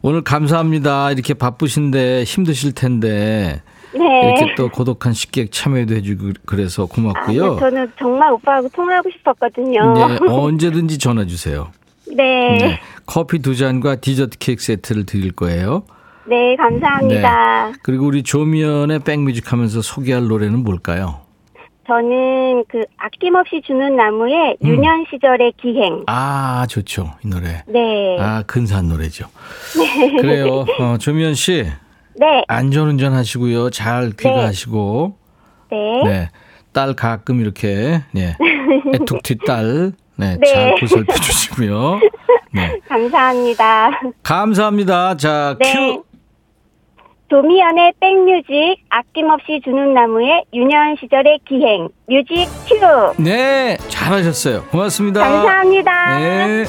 [0.05, 1.11] 오늘 감사합니다.
[1.11, 3.61] 이렇게 바쁘신데 힘드실 텐데
[3.93, 4.35] 네.
[4.37, 7.53] 이렇게 또 고독한 식객 참여도 해주고 그래서 고맙고요.
[7.53, 9.93] 아, 저는 정말 오빠하고 통화하고 싶었거든요.
[9.93, 11.71] 네, 언제든지 전화 주세요.
[12.05, 12.57] 네.
[12.57, 12.79] 네.
[13.05, 15.83] 커피 두 잔과 디저트 케이크 세트를 드릴 거예요.
[16.25, 17.71] 네, 감사합니다.
[17.81, 21.22] 그리고 우리 조미연의 백뮤직 하면서 소개할 노래는 뭘까요?
[21.88, 24.67] 저는 그 아낌없이 주는 나무의 음.
[24.67, 26.04] 유년 시절의 기행.
[26.08, 27.12] 아, 좋죠.
[27.24, 27.63] 이 노래.
[27.67, 28.17] 네.
[28.19, 29.28] 아, 근사한 노래죠.
[30.22, 30.65] 그래요.
[30.80, 31.65] 어, 조미연 씨,
[32.15, 32.43] 네.
[32.48, 33.69] 안전운전 하시고요.
[33.69, 35.17] 잘 귀가하시고.
[35.72, 36.04] 네.
[36.06, 36.30] 네.
[36.72, 38.36] 딸 가끔 이렇게, 네.
[38.96, 40.38] 애툭튀 딸, 네.
[40.39, 40.54] 네.
[40.54, 42.00] 잘 보살펴 주시고요.
[42.54, 42.80] 네.
[42.88, 43.89] 감사합니다.
[44.24, 45.17] 감사합니다.
[45.17, 45.74] 자, 네.
[45.74, 46.04] 큐.
[47.34, 51.89] 도미연의 백뮤직 아낌없이 주는 나무의 유년 시절의 기행.
[52.08, 53.23] music cue.
[53.24, 53.76] 네.
[53.88, 54.65] 잘하셨어요.
[54.65, 55.22] 고맙습니다.
[55.22, 56.19] 감사합니다.
[56.19, 56.63] 네.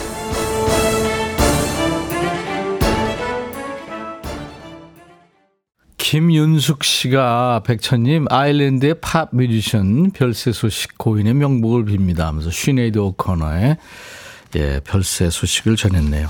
[5.98, 13.76] 김윤숙 씨가 백천님 아일랜드의 팝 뮤지션 별세 소식 고인의 명복을 빕니다 하면서 시네이드 오코너의
[14.56, 16.28] 예, 별세 소식을 전했네요.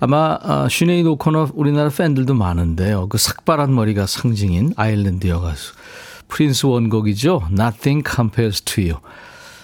[0.00, 3.08] 아마 아, 시네이드 오코너 우리나라 팬들도 많은데요.
[3.08, 5.74] 그 삭발한 머리가 상징인 아일랜드 여가수
[6.28, 7.48] 프린스 원곡이죠.
[7.52, 9.00] Nothing compares to you.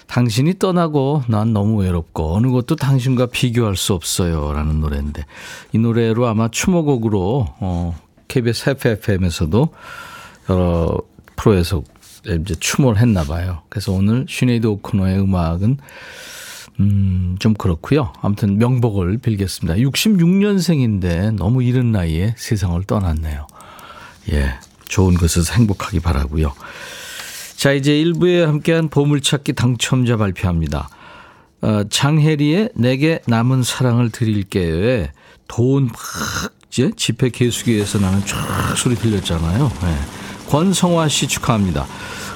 [0.07, 4.53] 당신이 떠나고 난 너무 외롭고 어느 것도 당신과 비교할 수 없어요.
[4.53, 5.25] 라는 노래인데
[5.73, 9.69] 이 노래로 아마 추모곡으로 어, KBS FFM에서도
[10.51, 10.99] 여러
[11.35, 11.83] 프로에서
[12.25, 13.63] 이제 추모를 했나 봐요.
[13.69, 15.79] 그래서 오늘 시네이드 오코너의 음악은
[16.81, 18.13] 음, 좀 그렇고요.
[18.21, 19.79] 아무튼 명복을 빌겠습니다.
[19.79, 23.47] 66년생인데 너무 이른 나이에 세상을 떠났네요.
[24.33, 24.55] 예.
[24.89, 26.53] 좋은 곳에서 행복하기 바라고요.
[27.57, 30.89] 자, 이제 1부에 함께한 보물찾기 당첨자 발표합니다.
[31.63, 35.11] 어, 장혜리의 내게 남은 사랑을 드릴게요에
[35.49, 35.97] 돈 막,
[36.69, 39.73] 이제 집회 개수기에서 나는 쫙 소리 들렸잖아요.
[39.85, 40.26] 예.
[40.49, 41.87] 권성화 씨 축하합니다.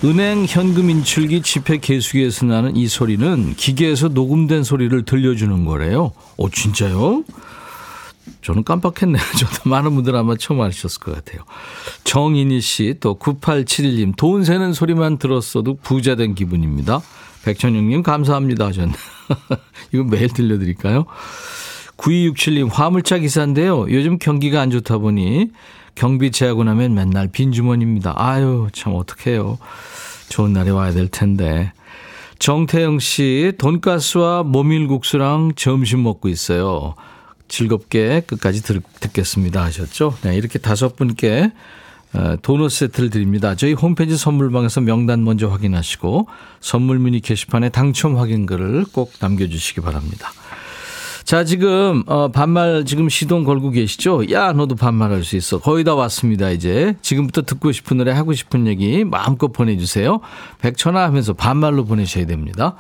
[0.05, 6.13] 은행 현금 인출기 집회 개수기에서 나는 이 소리는 기계에서 녹음된 소리를 들려주는 거래요.
[6.37, 7.25] 오, 진짜요?
[8.43, 9.23] 저는 깜빡했네요.
[9.39, 11.43] 저도 많은 분들 아마 처음 아셨을 것 같아요.
[12.05, 17.03] 정인희 씨, 또 9871님, 돈 세는 소리만 들었어도 부자 된 기분입니다.
[17.45, 18.67] 백천영님, 감사합니다.
[18.67, 18.93] 하셨네.
[19.93, 21.05] 이거 매일 들려드릴까요?
[21.99, 23.87] 9267님, 화물차 기사인데요.
[23.91, 25.51] 요즘 경기가 안 좋다 보니
[26.01, 28.15] 경비 제하고 나면 맨날 빈주머니입니다.
[28.17, 29.59] 아유, 참, 어떡해요.
[30.31, 31.75] 좋은 날이 와야 될 텐데.
[32.39, 36.95] 정태영 씨, 돈가스와 모밀국수랑 점심 먹고 있어요.
[37.49, 40.17] 즐겁게 끝까지 들, 듣겠습니다 하셨죠?
[40.23, 41.53] 네, 이렇게 다섯 분께
[42.15, 43.55] 어, 도넛 세트를 드립니다.
[43.55, 46.29] 저희 홈페이지 선물방에서 명단 먼저 확인하시고
[46.61, 50.33] 선물 문의 게시판에 당첨 확인글을 꼭 남겨주시기 바랍니다.
[51.31, 54.33] 자, 지금, 어, 반말 지금 시동 걸고 계시죠?
[54.33, 55.61] 야, 너도 반말할 수 있어.
[55.61, 56.97] 거의 다 왔습니다, 이제.
[57.03, 60.19] 지금부터 듣고 싶은 노래, 하고 싶은 얘기 마음껏 보내주세요.
[60.59, 62.75] 백천화 하면서 반말로 보내셔야 됩니다.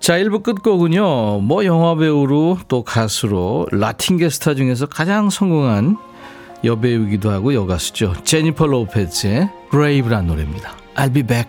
[0.00, 5.96] 자, 1부 끝곡은요, 뭐 영화배우로 또 가수로 라틴계 스타 중에서 가장 성공한
[6.62, 8.16] 여배우이기도 하고 여가수죠.
[8.24, 10.76] 제니퍼 로페즈의 Brave라는 노래입니다.
[10.94, 11.48] I'll be back.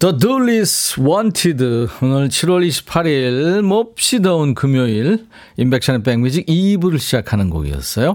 [0.00, 1.60] The Doolies Wanted
[2.02, 8.14] 오늘 7월 28일 몹시 더운 금요일 인백션의 백뮤직 2부를 시작하는 곡이었어요.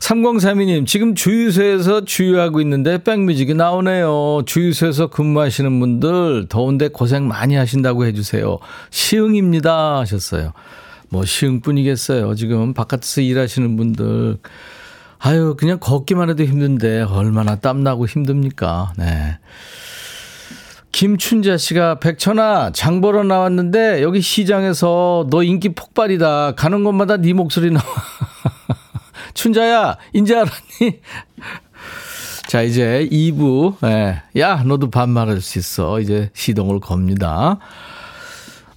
[0.00, 4.44] 3032님 지금 주유소에서 주유하고 있는데 백뮤직이 나오네요.
[4.46, 8.58] 주유소에서 근무하시는 분들 더운데 고생 많이 하신다고 해주세요.
[8.88, 10.54] 시흥입니다 하셨어요.
[11.10, 12.34] 뭐 시흥뿐이겠어요.
[12.34, 14.38] 지금 바깥에서 일하시는 분들
[15.18, 18.94] 아유, 그냥 걷기만 해도 힘든데 얼마나 땀나고 힘듭니까?
[18.96, 19.38] 네.
[20.92, 26.52] 김춘자 씨가 백천아 장 보러 나왔는데 여기 시장에서 너 인기 폭발이다.
[26.56, 27.84] 가는 곳마다 네 목소리 나와.
[29.34, 31.00] 춘자야 인제 알았니?
[32.48, 34.22] 자 이제 2부 예.
[34.40, 36.00] 야 너도 반말할 수 있어.
[36.00, 37.58] 이제 시동을 겁니다.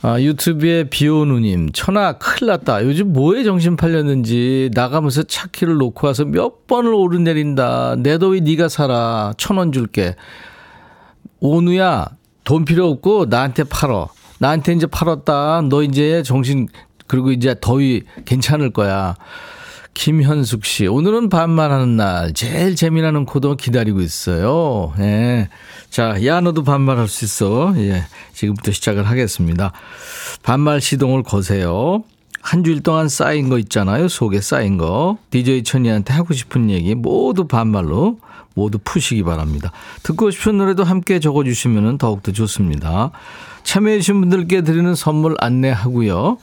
[0.06, 2.84] 아, 유튜브에 비오누님, 천아 큰일 났다.
[2.84, 7.96] 요즘 뭐에 정신 팔렸는지 나가면서 차 키를 놓고 와서 몇 번을 오르내린다.
[8.00, 9.34] 내 더위 네가 사라.
[9.38, 10.16] 천 원 줄게.
[11.46, 12.08] 오누야,
[12.46, 14.08] 돈 필요 없고 나한테 팔어.
[14.40, 15.64] 나한테 이제 팔았다.
[15.70, 16.70] 너 이제 정신,
[17.06, 19.16] 그리고 이제 더위 괜찮을 거야.
[19.94, 22.34] 김현숙 씨, 오늘은 반말하는 날.
[22.34, 24.94] 제일 재미나는 코드 기다리고 있어요.
[25.00, 25.50] 예.
[25.90, 27.74] 자, 야, 너도 반말할 수 있어.
[27.76, 28.06] 예.
[28.32, 29.74] 지금부터 시작을 하겠습니다.
[30.44, 32.06] 반말 시동을 거세요.
[32.42, 34.08] 한 주일 동안 쌓인 거 있잖아요.
[34.08, 35.18] 속에 쌓인 거.
[35.30, 38.18] DJ 천이한테 하고 싶은 얘기 모두 반말로
[38.54, 39.72] 모두 푸시기 바랍니다.
[40.04, 43.12] 듣고 싶은 노래도 함께 적어주시면 더욱더 좋습니다.
[43.64, 46.38] 참여해주신 분들께 드리는 선물 안내하고요.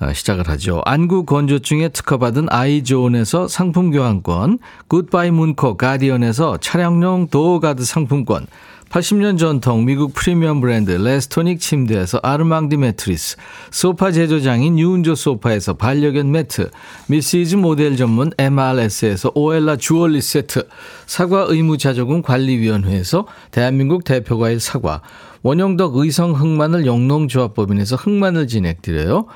[0.00, 0.80] 아, 시작을 하죠.
[0.86, 4.58] 안구 건조증에 특허받은 아이존에서 상품 교환권,
[4.88, 8.46] 굿바이 문코 가디언에서 차량용 도어가드 상품권,
[8.90, 13.36] 80년 전통 미국 프리미엄 브랜드 레스토닉 침대에서 아르망디 매트리스,
[13.70, 16.70] 소파 제조장인 유운조 소파에서 반려견 매트,
[17.06, 20.66] 미시즈 모델 전문 MRS에서 오엘라 주얼리 세트,
[21.06, 25.02] 사과 의무자조금 관리위원회에서 대한민국 대표과일 사과,
[25.42, 29.26] 원형덕 의성 흑마늘 영농조합법인에서 흑마늘 진행드려요.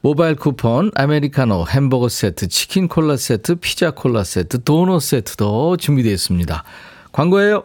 [0.00, 6.64] 모바일 쿠폰, 아메리카노, 햄버거 세트, 치킨 콜라 세트, 피자 콜라 세트, 도넛 세트도 준비되어 있습니다.
[7.12, 7.64] 광고예요.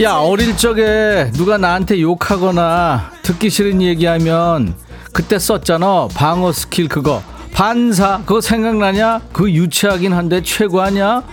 [0.00, 4.74] 야, 어릴 적에 누가 나한테 욕하거나 듣기 싫은 얘기하면
[5.12, 6.08] 그때 썼잖아.
[6.14, 7.20] 방어 스킬 그거.
[7.52, 8.22] 반사.
[8.24, 9.22] 그거 생각나냐?
[9.32, 11.24] 그 유치하긴 한데 최고 아니야?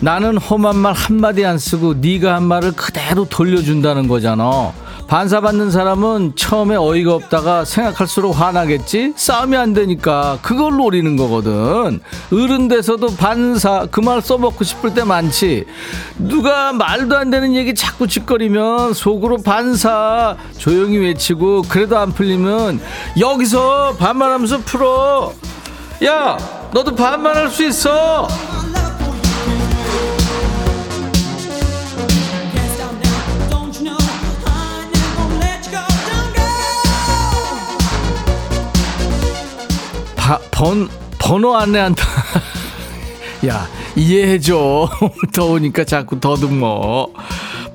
[0.00, 4.72] 나는 험한 말 한마디 안 쓰고 네가 한 말을 그대로 돌려준다는 거잖아.
[5.06, 9.12] 반사받는 사람은 처음에 어이가 없다가 생각할수록 화나겠지?
[9.16, 12.00] 싸움이 안 되니까 그걸 노리는 거거든.
[12.32, 15.64] 어른 돼서도 반사 그 말 써먹고 싶을 때 많지.
[16.18, 22.80] 누가 말도 안 되는 얘기 자꾸 짓거리면 속으로 반사 조용히 외치고 그래도 안 풀리면
[23.18, 25.32] 여기서 반말하면서 풀어.
[26.04, 26.36] 야,
[26.72, 28.28] 너도 반말할 수 있어.
[40.64, 42.02] 번, 번호 안내한다.
[43.46, 44.88] 야, 이해해줘.
[45.34, 47.08] 더우니까 자꾸 더듬어.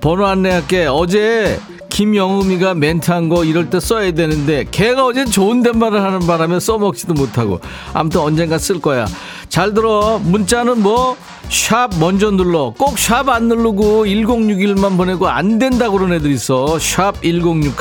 [0.02, 0.88] 번호 안내할게.
[0.88, 1.60] 어제
[2.04, 7.60] 김영음이가 멘트한 거 이럴 때 써야 되는데 걔가 어제 좋은 덴말을 하는 바람에 써먹지도 못하고
[7.94, 9.06] 아무튼 언젠가 쓸 거야.
[9.50, 10.18] 잘 들어.
[10.24, 11.18] 문자는 뭐?
[11.50, 12.74] 샵 먼저 눌러.
[12.78, 16.80] 꼭 샵 안 누르고 1061만 보내고 안 된다고 그런 애들 있어.
[16.80, 17.74] 샵 1061.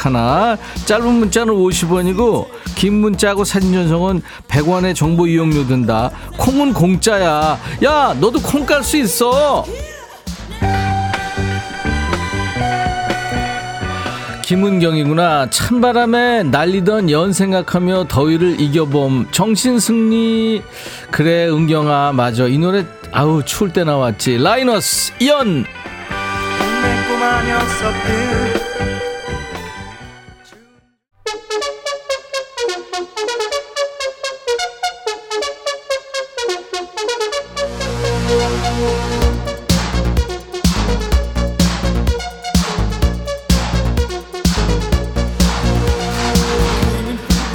[0.84, 6.10] 짧은 문자는 50원이고 긴 문자하고 사진 전송은 100원의 정보 이용료 든다.
[6.36, 7.56] 콩은 공짜야.
[7.84, 9.64] 야, 너도 콩 깔 수 있어.
[14.48, 15.50] 김은경이구나.
[15.50, 19.28] 찬바람에 날리던 연 생각하며 더위를 이겨봄.
[19.30, 20.62] 정신승리.
[21.10, 22.12] 그래, 은경아.
[22.14, 22.46] 맞아.
[22.46, 24.38] 이 노래, 아우, 추울 때 나왔지.
[24.38, 25.64] 라이너스, 연.
[25.64, 28.57] 내 꼬마 녀석들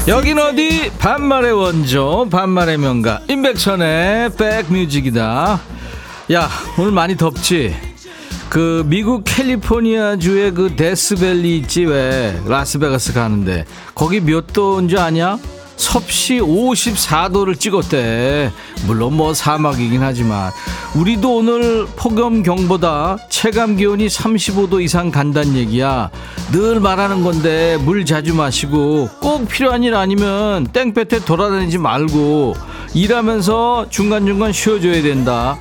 [0.05, 0.91] 여긴 어디?
[0.99, 3.21] 반말의 원조 반말의 명가.
[3.29, 5.61] 임백천의 백뮤직이다.
[6.33, 7.73] 야 오늘 많이 덥지?
[8.49, 11.85] 그 미국 캘리포니아 주의 그 데스밸리 있지?
[11.85, 12.37] 왜?
[12.45, 13.63] 라스베가스 가는데.
[13.95, 15.37] 거기 몇 도인 줄 아냐
[15.83, 18.51] 섭씨 54도를 찍었대.
[18.87, 20.51] 물론 뭐 사막이긴 하지만
[20.95, 26.09] 우리도 오늘 폭염경보다 체감 기온이 35도 이상 간단 얘기야.
[26.53, 32.55] 늘 말하는 건데 물 자주 마시고 꼭 필요한 일 아니면 땡볕에 돌아다니지 말고
[32.93, 35.57] 일하면서 중간중간 쉬어줘야 된다.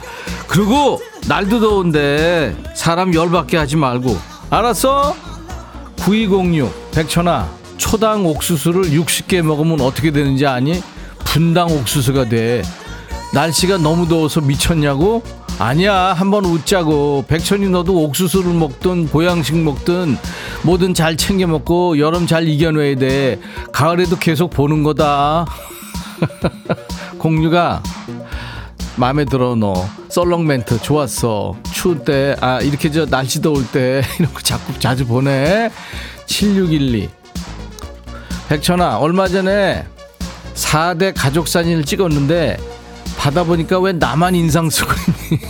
[0.47, 4.17] 그리고 날도 더운데 사람 열받게 하지 말고.
[4.51, 5.17] 알았어?
[6.05, 10.81] 9206 백천아 초당 옥수수를 60개 먹으면 어떻게 되는지 아니?
[11.25, 12.62] 분당 옥수수가 돼.
[13.35, 15.23] 날씨가 너무 더워서 미쳤냐고?
[15.59, 17.25] 아니야 한번 웃자고.
[17.27, 20.16] 백천이 너도 옥수수를 먹든 보양식 먹든
[20.62, 23.40] 뭐든 잘 챙겨 먹고 여름 잘 이겨내야 돼.
[23.73, 25.45] 가을에도 계속 보는 거다.
[27.18, 27.83] 공유가
[28.95, 29.75] 마음에 들어 너.
[30.09, 30.81] 썰렁 멘트.
[30.83, 31.57] 좋았어.
[31.75, 35.68] 추울 때 아 이렇게 저 날씨 더울 때 이런 거 자꾸 자주 보내.
[36.27, 37.11] 7612
[38.53, 39.83] 백천아 얼마 전에
[40.53, 42.59] 4대 가족 사진을 찍었는데
[43.17, 44.93] 받아 보니까 왜 나만 인상 쓰고
[45.31, 45.41] 있니?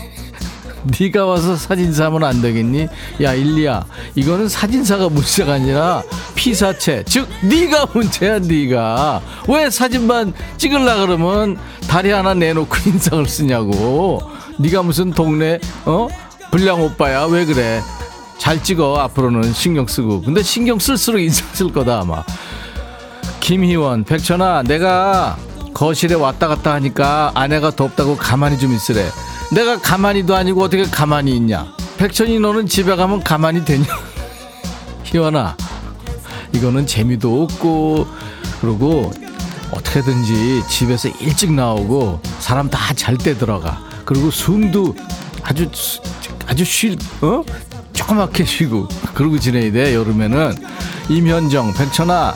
[1.10, 2.86] 네가 와서 사진사 하면 안 되겠니?
[3.22, 3.86] 야 일리야.
[4.14, 6.04] 이거는 사진사가 문제가 아니라
[6.36, 7.02] 피사체.
[7.04, 9.20] 즉 네가 문제야 네가.
[9.48, 14.22] 왜 사진만 찍으려 그러면 다리 하나 내놓고 인상을 쓰냐고.
[14.60, 16.06] 네가 무슨 동네 어?
[16.52, 17.24] 불량 오빠야?
[17.24, 17.82] 왜 그래?
[18.38, 18.98] 잘 찍어.
[18.98, 20.22] 앞으로는 신경 쓰고.
[20.22, 22.22] 근데 신경 쓸수록 인상 쓸 거다 아마
[23.56, 25.36] 김희원 백천아 내가
[25.74, 29.06] 거실에 왔다 갔다 하니까 아내가 덥다고 가만히 좀 있으래.
[29.54, 31.66] 내가 가만히도 아니고 어떻게 가만히 있냐?
[31.98, 33.84] 백천이 너는 집에 가면 가만히 되냐?
[35.04, 35.54] 희원아
[36.52, 38.06] 이거는 재미도 없고
[38.62, 39.12] 그리고
[39.70, 43.82] 어떻게든지 집에서 일찍 나오고 사람 다 잘 때 들어가.
[44.06, 44.96] 그리고 숨도
[45.42, 46.00] 아주 수-
[46.46, 47.42] 아주 쉴 어?
[47.92, 48.88] 조그맣게 쉬고.
[49.12, 50.54] 그러고 지내야 돼 여름에는.
[51.10, 52.34] 임현정 백천아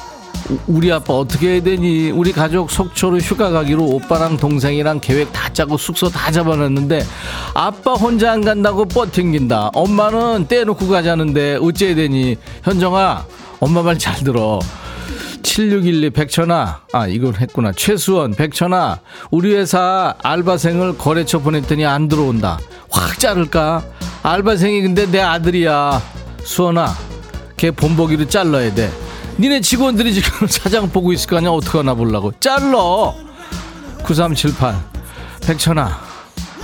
[0.51, 2.11] 우- 우리 아빠 어떻게 해야 되니?
[2.11, 7.05] 우리 가족 속초로 휴가 가기로 오빠랑 동생이랑 계획 다 짜고 숙소 다 잡아놨는데
[7.55, 9.71] 아빠 혼자 안 간다고 뻗튕긴다.
[9.75, 12.37] 엄마는 떼놓고 가자는데 어째야 되니?
[12.63, 13.27] 현정아
[13.61, 14.61] 엄마 말 잘 들어.
[15.43, 16.81] 7612 백천아.
[16.93, 17.73] 아 이걸 했구나.
[17.73, 19.01] 최수원 백천아.
[19.31, 22.59] 우리 회사 알바생을 거래처 보냈더니 안 들어온다.
[22.91, 23.83] 확 자를까?
[24.23, 26.03] 알바생이 근데 내 아들이야.
[26.43, 26.95] 수원아
[27.57, 28.91] 걔 본보기로 잘라야 돼
[29.39, 31.51] 니네 직원들이 지금 사장 보고 있을 거 아니야?
[31.51, 32.33] 어떡하나 보려고.
[32.41, 33.15] 잘러
[34.05, 34.75] 9378
[35.47, 36.07] 백천아.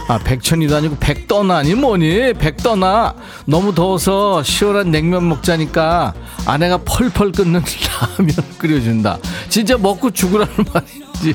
[0.09, 2.35] 아 백천이도 아니고 백떠나니 뭐니?
[2.35, 3.15] 백떠나.
[3.47, 6.15] 너무 더워서 시원한 냉면 먹자니까
[6.47, 7.63] 아내가 펄펄 끓는
[8.19, 9.19] 라면 끓여준다.
[9.49, 11.35] 진짜 먹고 죽으라는 말이지.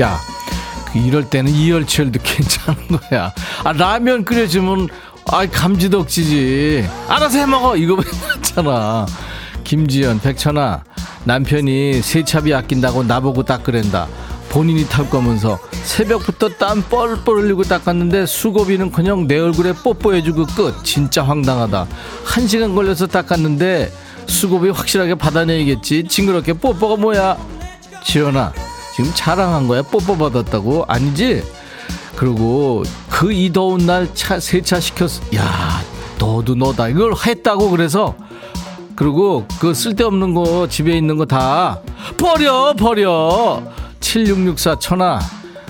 [0.00, 0.18] 야
[0.94, 3.32] 이럴 때는 이열치열도 괜찮은 거야.
[3.64, 4.88] 아 라면 끓여주면
[5.26, 6.88] 아 감지덕지지.
[7.08, 7.76] 알아서 해먹어.
[7.76, 7.96] 이거
[8.54, 9.06] 낫잖아.
[9.64, 10.84] 김지연 백천아
[11.24, 14.06] 남편이 세차비 아낀다고 나보고 닦으랜다.
[14.50, 20.84] 본인이 탈 거면서 새벽부터 땀 뻘뻘 흘리고 닦았는데 수고비는 그냥 내 얼굴에 뽀뽀해주고 끝.
[20.84, 21.86] 진짜 황당하다.
[22.24, 23.90] 한 시간 걸려서 닦았는데
[24.26, 26.06] 수고비 확실하게 받아내야겠지.
[26.06, 27.36] 징그럽게 뽀뽀가 뭐야?
[28.04, 28.52] 지연아
[28.94, 29.82] 지금 자랑한 거야?
[29.82, 30.84] 뽀뽀 받았다고?
[30.86, 31.42] 아니지?
[32.14, 35.82] 그리고 그 이 더운 날 차 세차 시켰어 야
[36.20, 36.88] 너도 너다.
[36.88, 38.14] 이걸 했다고 그래서
[38.96, 41.80] 그리고 그 쓸데없는 거 집에 있는 거 다
[42.16, 43.62] 버려 버려.
[44.00, 45.18] 7664 천아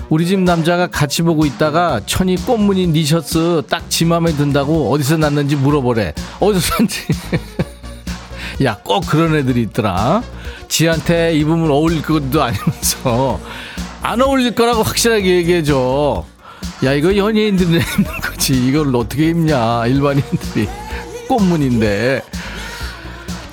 [0.09, 5.17] 우리 집 남자가 같이 보고 있다가 천이 꽃무늬 니 셔츠 딱 지 맘에 든다고 어디서
[5.17, 6.13] 났는지 물어보래.
[6.39, 7.01] 어디서 샀지.
[8.63, 10.21] 야 꼭 그런 애들이 있더라.
[10.67, 13.39] 지한테 입으면 어울릴 것도 아니면서
[14.01, 16.23] 안 어울릴 거라고 확실하게 얘기해줘.
[16.83, 18.53] 야 이거 연예인들이 입는 거지.
[18.67, 20.67] 이걸 어떻게 입냐 일반인들이.
[21.27, 22.21] 꽃무늬인데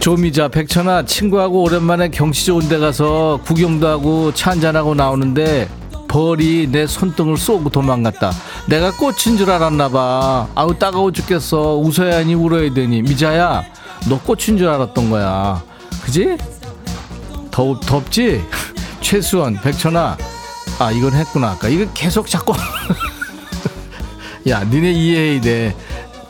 [0.03, 5.69] 조미자 백천아 친구하고 오랜만에 경치 좋은 데 가서 구경도 하고 차 한잔하고 나오는데
[6.09, 8.33] 벌이 내 손등을 쏘고 도망갔다.
[8.67, 10.49] 내가 꽃인 줄 알았나 봐.
[10.57, 11.77] 아우 따가워 죽겠어.
[11.77, 13.03] 웃어야 하니 울어야 되니.
[13.03, 13.63] 미자야
[14.09, 15.63] 너 꽃인 줄 알았던 거야.
[16.05, 16.37] 그지?
[17.53, 18.43] 더, 덥지?
[19.01, 20.17] 최수원 백천아.
[20.81, 21.53] 아 이건 했구나.
[21.53, 22.55] 아까 이거 계속 자꾸.
[24.49, 25.77] 야 니네 이해해야 돼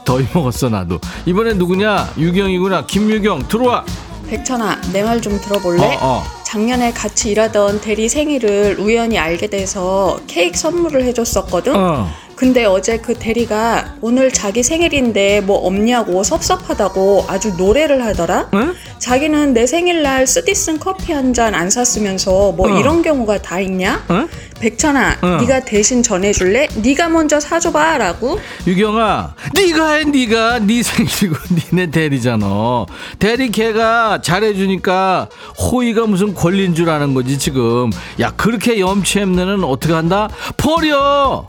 [0.04, 3.84] 더위 먹었어 나도 이번엔 누구냐 유경이구나 김유경 들어와
[4.28, 5.82] 백천아, 내 말 좀 들어볼래?
[5.82, 6.22] 어, 어.
[6.42, 11.76] 작년에 같이 일하던 대리 생일을 우연히 알게 돼서 케이크 선물을 해줬었거든?
[11.76, 12.08] 어.
[12.42, 18.48] 근데 어제 그 대리가 오늘 자기 생일인데 뭐 없냐고 섭섭하다고 아주 노래를 하더라.
[18.54, 18.74] 응?
[18.98, 22.78] 자기는 내 생일날 쓰디 쓴 커피 한 잔 안 샀으면서 뭐 어.
[22.80, 24.04] 이런 경우가 다 있냐?
[24.10, 24.26] 응?
[24.58, 25.26] 백천아, 어.
[25.40, 26.66] 네가 대신 전해줄래?
[26.82, 28.40] 네가 먼저 사줘봐라고.
[28.66, 31.36] 유경아, 네가 해, 네가 네 생일이고
[31.70, 32.86] 니네 대리잖아.
[33.20, 35.28] 대리 걔가 잘해주니까
[35.60, 37.92] 호의가 무슨 권리인 줄 아는 거지 지금.
[38.18, 40.28] 야 그렇게 염치 없는 어떻게 한다?
[40.56, 41.46] 버려.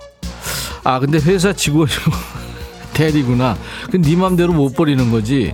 [0.84, 2.12] 아 근데 회사 직원이고
[2.94, 3.58] 대리구나.
[3.92, 5.54] 그네 맘대로 못 버리는 거지.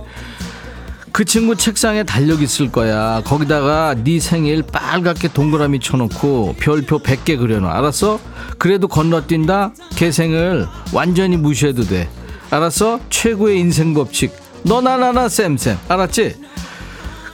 [1.12, 3.20] 그 친구 책상에 달력 있을 거야.
[3.24, 7.76] 거기다가 네 생일 빨갛게 동그라미 쳐놓고 별표 100개 그려놔.
[7.78, 8.20] 알았어?
[8.58, 9.72] 그래도 건너뛴다?
[9.96, 12.08] 걔 생을 완전히 무시해도 돼.
[12.50, 13.00] 알았어?
[13.10, 14.32] 최고의 인생 법칙.
[14.62, 15.78] 너나 나나 쌤쌤.
[15.88, 16.36] 알았지?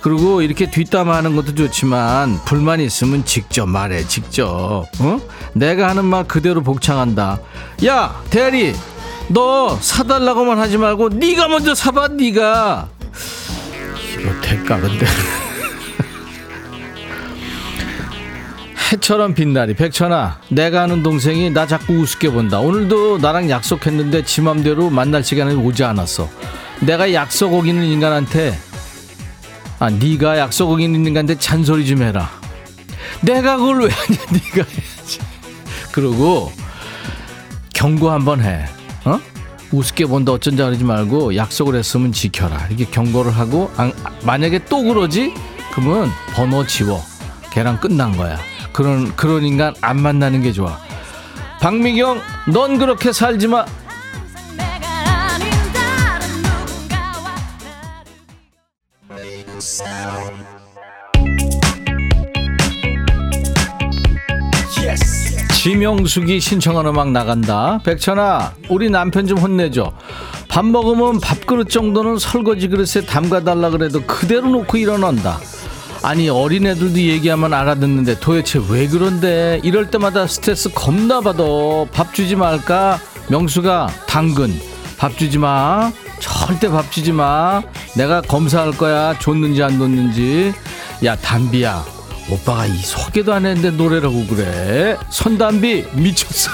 [0.07, 4.87] 그리고 이렇게 뒷담화하는 것도 좋지만 불만 있으면 직접 말해 직접.
[5.01, 5.21] 어?
[5.53, 7.41] 내가 하는 말 그대로 복창한다.
[7.87, 8.73] 야 대리
[9.27, 12.89] 너 사달라고만 하지 말고 네가 먼저 사봐 네가.
[14.21, 15.07] 이거 될까 근데?
[18.93, 20.39] 해처럼 빛나리 백천아.
[20.51, 22.61] 내가 아는 동생이 나 자꾸 우습게 본다.
[22.61, 26.31] 오늘도 나랑 약속했는데 지 맘대로 만날 시간에 오지 않았어.
[26.81, 28.57] 내가 약속 어기는 인간한테
[29.79, 32.31] 아 네가 약속 어기는 인간한테 잔소리 좀 해라.
[33.20, 35.18] 내가 그걸 왜 하냐 네가 해야지.
[35.93, 36.53] 그러고
[37.74, 38.66] 경고 한번 해.
[39.05, 39.20] 어?
[39.72, 42.66] 우습게 본다 어쩐지 그러지 말고 약속을 했으면 지켜라.
[42.68, 45.35] 이렇게 경고를 하고 안- 만약에 또 그러지?
[45.72, 47.05] 그러면 번호 지워.
[47.53, 48.39] 걔랑 끝난 거야.
[48.72, 50.79] 그런 그런 인간 안 만나는 게 좋아.
[51.61, 52.20] 박미경
[52.53, 53.64] 넌 그렇게 살지 마
[65.55, 67.81] 지명숙이 신청한 음악 나간다.
[67.85, 69.93] 백천아, 우리 남편 좀 혼내줘.
[70.49, 75.39] 밥 먹으면 밥그릇 정도는 설거지 그릇에 담가달라 그래도 그대로 놓고 일어난다.
[76.03, 81.43] 아니 어린애들도 얘기하면 알아듣는데 도대체 왜 그런데 이럴 때마다 스트레스 겁나 받아
[81.93, 84.55] 밥 주지 말까 명수가 당근
[84.99, 85.93] 밥 주지 마.
[86.21, 87.63] 절대 밥 주지 마.
[87.97, 89.19] 내가 검사할 거야.
[89.19, 90.53] 줬는지 안 줬는지.
[91.05, 91.85] 야 담비야.
[92.31, 94.97] 오빠가 이 소개도 안 했는데 노래라고 그래.
[95.11, 96.51] 손담비 미쳤어.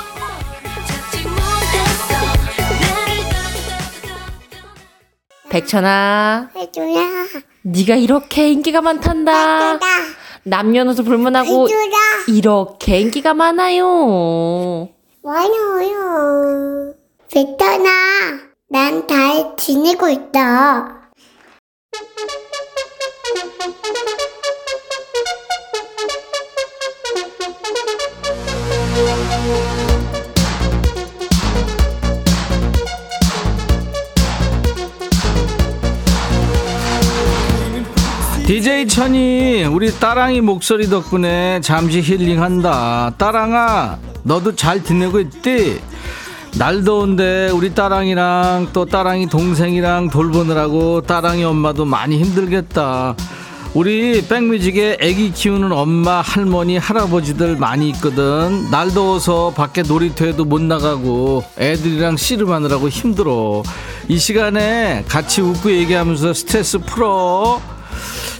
[5.49, 7.03] 백천아, 해줘라?
[7.61, 9.75] 네가 이렇게 인기가 많단다.
[9.75, 9.93] 해줘라.
[10.45, 11.99] 남녀노소 불문하고 해줘라?
[12.29, 14.89] 이렇게 인기가 많아요.
[15.23, 16.95] 많아요
[17.33, 17.89] 베터나
[18.69, 21.01] 난 잘 지내고 있다
[38.47, 43.15] DJ 천이 우리 따랑이 목소리 덕분에 잠시 힐링한다.
[43.17, 45.81] 따랑아, 너도 잘 지내고 있디?
[46.59, 53.17] 날 더운데 우리 따랑이랑 또 따랑이 동생이랑 돌보느라고 따랑이 엄마도 많이 힘들겠다.
[53.75, 58.71] 우리 백뮤직에 애기 키우는 엄마, 할머니, 할아버지들 많이 있거든.
[58.71, 63.63] 날 더워서 밖에 놀이터에도 못 나가고 애들이랑 씨름하느라고 힘들어.
[64.09, 67.63] 이 시간에 같이 웃고 얘기하면서 스트레스 풀어.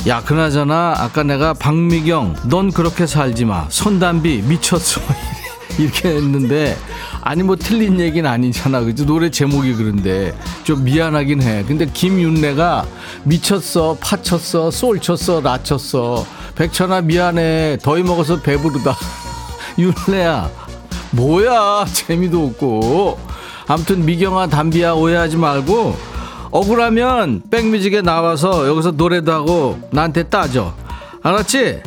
[0.07, 5.01] 야 그나저나 아까 내가 박미경 넌 그렇게 살지 마 손담비 미쳤어
[5.79, 6.77] 이렇게 했는데
[7.23, 8.81] 아니 뭐 틀린 얘기는 아니잖아.
[8.81, 9.07] 그죠?
[9.07, 11.65] 노래 제목이 그런데 좀 미안하긴 해.
[11.67, 12.85] 근데 김윤래가
[13.25, 16.27] 미쳤어 파쳤어 쏠쳤어 라쳤어.
[16.57, 17.79] 백천아 미안해.
[17.83, 18.97] 더위 먹어서 배부르다.
[19.79, 20.51] 윤래야
[21.13, 21.85] 뭐야?
[21.93, 23.19] 재미도 없고.
[23.69, 25.97] 아무튼 미경아 담비야 오해하지 말고
[26.51, 30.75] 억울하면 백뮤직에 나와서 여기서 노래도 하고 나한테 따져.
[31.23, 31.81] 알았지?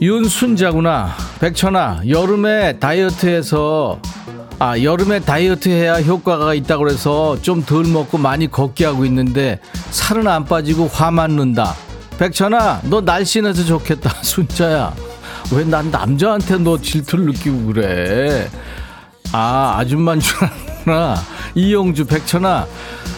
[0.00, 4.00] 윤순자구나 백천아 여름에 다이어트해서
[4.58, 9.60] 아 여름에 다이어트 해야 효과가 있다고 그래서 좀 덜 먹고 많이 걷기 하고 있는데
[9.90, 11.74] 살은 안 빠지고 화만 는다.
[12.18, 14.10] 백천아 너 날씬해서 좋겠다.
[14.22, 14.92] 순자야
[15.52, 18.50] 왜 난 남자한테 너 질투를 느끼고 그래?
[19.32, 21.14] 아 아줌마인 줄 알았구나.
[21.54, 22.66] 이용주 백천아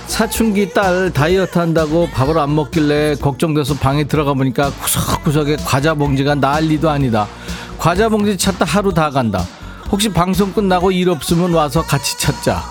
[0.06, 6.90] 사춘기 딸 다이어트 한다고 밥을 안 먹길래 걱정돼서 방에 들어가 보니까 구석구석에 과자 봉지가 난리도
[6.90, 7.26] 아니다
[7.81, 9.45] 과자 봉지 찾다 하루 다 간다.
[9.91, 12.62] 혹시 방송 끝나고 일 없으면 와서 같이 찾자.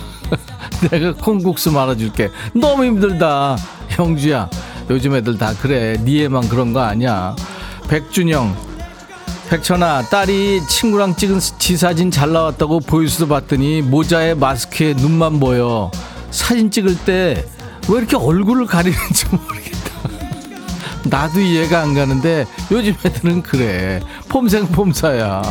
[0.90, 2.30] 내가 콩국수 말아줄게.
[2.54, 3.56] 너무 힘들다.
[3.90, 4.48] 형주야
[4.88, 5.96] 요즘 애들 다 그래.
[6.00, 7.34] 니에만 그런 거 아니야.
[7.88, 8.56] 백준영
[9.50, 15.90] 백천아 딸이 친구랑 찍은 지 사진 잘 나왔다고 보이스도 봤더니 모자에 마스크에 눈만 보여.
[16.30, 17.44] 사진 찍을 때
[17.88, 19.87] 왜 이렇게 얼굴을 가리는지 모르겠다
[21.08, 24.00] 나도 이해가 안 가는데 요즘 애들은 그래.
[24.28, 25.42] 폼생폼사야.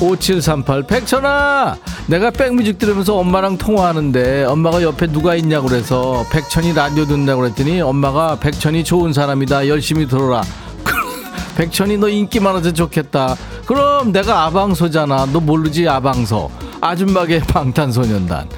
[0.00, 1.76] 5738 백천아!
[2.06, 8.36] 내가 백뮤직 들으면서 엄마랑 통화하는데 엄마가 옆에 누가 있냐고 그래서 백천이 라디오 듣는다고 그랬더니 엄마가
[8.38, 9.68] 백천이 좋은 사람이다.
[9.68, 10.42] 열심히 들어라.
[11.56, 13.36] 백천이 너 인기 많아서 좋겠다.
[13.64, 15.26] 그럼 내가 아방소잖아.
[15.32, 16.50] 너 모르지 아방소
[16.80, 18.48] 아줌마계 방탄소년단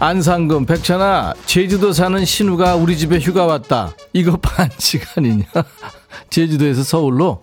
[0.00, 3.92] 안상금 백천아 제주도 사는 신우가 우리 집에 휴가 왔다.
[4.12, 5.44] 이거 반칙 아니냐?
[6.30, 7.42] 제주도에서 서울로?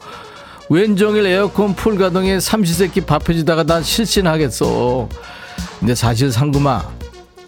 [0.69, 5.09] 왼종일 에어컨 풀 가동에 삼시세끼 밥 해주다가 난 실신하겠어.
[5.79, 6.89] 근데 사실 상금아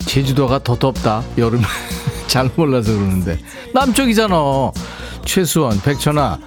[0.06, 1.24] 제주도가 더 덥다.
[1.38, 1.64] 여름에
[2.28, 3.40] 잘 몰라서 그러는데.
[3.74, 4.36] 남쪽이잖아.
[5.24, 6.38] 최수원 백천아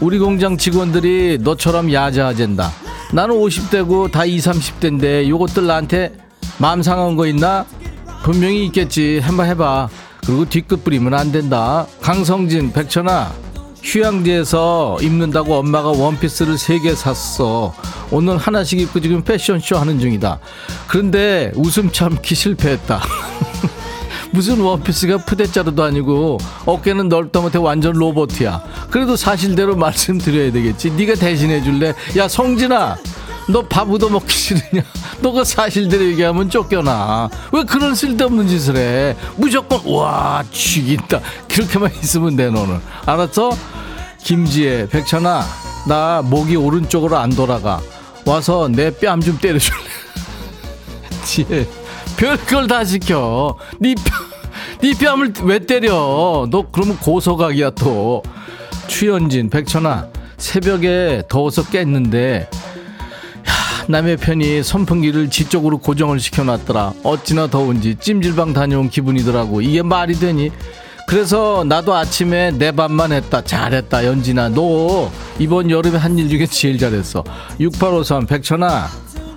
[0.00, 2.70] 우리 공장 직원들이 너처럼 야자하젠다.
[3.12, 6.12] 나는 50대고 다 20, 30대인데 요것들 나한테
[6.58, 7.64] 마음 상한 거 있나?
[8.22, 9.20] 분명히 있겠지.
[9.22, 9.88] 한번 해봐.
[10.26, 11.86] 그리고 뒤끝 부리면 안 된다.
[12.00, 13.32] 강성진 백천아
[13.82, 17.74] 휴양지에서 입는다고 엄마가 원피스를 3개 샀어.
[18.10, 20.40] 오늘 하나씩 입고 지금 패션쇼 하는 중이다.
[20.88, 23.00] 그런데 웃음 참기 실패했다.
[24.30, 28.62] 무슨 원피스가 푸대자루도 아니고 어깨는 넓다 못해 완전 로봇이야.
[28.90, 30.90] 그래도 사실대로 말씀드려야 되겠지.
[30.90, 31.94] 네가 대신해 줄래?
[32.16, 32.98] 야 성진아
[33.48, 34.82] 너 밥 얻어 먹기 싫으냐?
[35.20, 37.30] 너가 사실대로 얘기하면 쫓겨나.
[37.52, 39.16] 왜 그런 쓸데없는 짓을 해?
[39.36, 41.20] 무조건 와 죽인다.
[41.48, 42.78] 그렇게만 있으면 돼 너는.
[43.06, 43.50] 알았어?
[44.22, 45.44] 김지혜 백천아
[45.86, 47.80] 나 목이 오른쪽으로 안 돌아가.
[48.26, 49.78] 와서 내 뺨 좀 때려줄래?
[51.24, 51.66] 지혜
[52.16, 53.56] 별걸 다 시켜.
[53.78, 54.04] 네, 뺨,
[54.80, 56.46] 네 뺨을 왜 때려?
[56.50, 58.22] 너 그러면 고소각이야 또.
[58.88, 62.57] 추현진 백천아 새벽에 더워서 깼는데 야,
[63.88, 66.92] 남의 편이 선풍기를 지 쪽으로 고정을 시켜놨더라.
[67.04, 69.62] 어찌나 더운지 찜질방 다녀온 기분이더라고.
[69.62, 70.50] 이게 말이 되니?
[71.06, 73.42] 그래서 나도 아침에 내 밥만 했다.
[73.42, 74.50] 잘했다 연진아.
[74.50, 77.24] 너 이번 여름에 한 일 중에 제일 잘했어.
[77.58, 78.88] 6853 백천아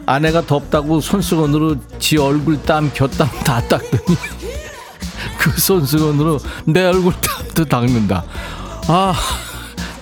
[0.05, 4.17] 아내가 덥다고 손수건으로 지 얼굴 땀 곁땀 다 닦더니
[5.39, 8.25] 그 손수건으로 내 얼굴 땀도 닦는다.
[8.87, 9.13] 아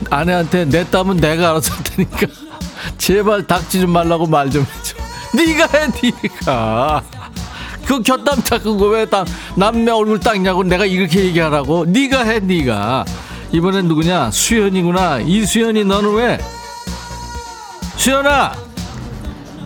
[0.10, 2.28] 아내한테 내 땀은 내가 알아서 할 테니까
[2.98, 4.96] 제발 닦지 좀 말라고 말 좀 해줘.
[5.36, 7.02] 네가 해 네가.
[7.86, 9.08] 그 곁땀 닦은 거왜
[9.56, 11.86] 남의 얼굴 닦냐고 내가 이렇게 얘기하라고?
[11.86, 13.06] 네가 해 네가.
[13.52, 14.30] 이번엔 누구냐?
[14.32, 15.20] 수연이구나.
[15.22, 16.40] 이수연이 너는 왜?
[17.98, 18.54] 수연아!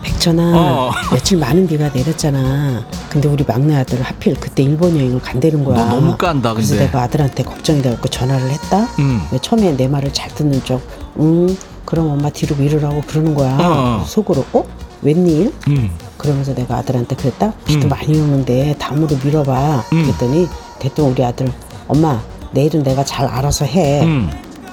[0.02, 0.90] 백천아 어.
[1.12, 2.84] 며칠 많은 비가 내렸잖아.
[3.08, 5.76] 근데 우리 막내 아들 하필 그때 일본 여행을 간다는 거야.
[5.84, 6.86] 너 너무 깐다, 그래서 근데.
[6.86, 8.88] 내가 아들한테 걱정이 돼갖고 전화를 했다.
[8.98, 9.22] 음.
[9.32, 14.04] 왜 처음에 내 말을 잘 듣는 쪽응 그럼 엄마 뒤로 밀으라고 그러는 거야 어.
[14.06, 14.64] 속으로 어?
[15.02, 15.52] 웬일?
[15.68, 15.90] 음.
[16.16, 17.88] 그러면서 내가 아들한테 그랬다 비도 음.
[17.90, 20.02] 많이 오는데 다음으로 밀어봐 음.
[20.04, 21.52] 그랬더니 대뜸 우리 아들
[21.86, 22.22] 엄마
[22.52, 24.30] 내일은 내가 잘 알아서 해 음.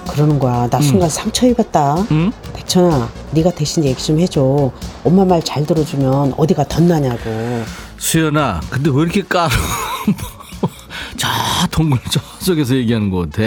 [0.09, 2.32] 그러는 거야 나 순간 상처 입었다 음?
[2.53, 4.72] 백천아 네가 대신 얘기 좀 해줘
[5.03, 7.20] 엄마 말 잘 들어주면 어디가 덧나냐고
[7.97, 9.51] 수연아 근데 왜 이렇게 까로
[11.18, 11.28] 저
[11.72, 11.99] 동굴
[12.39, 13.43] 저속에서 얘기하는 거 같아.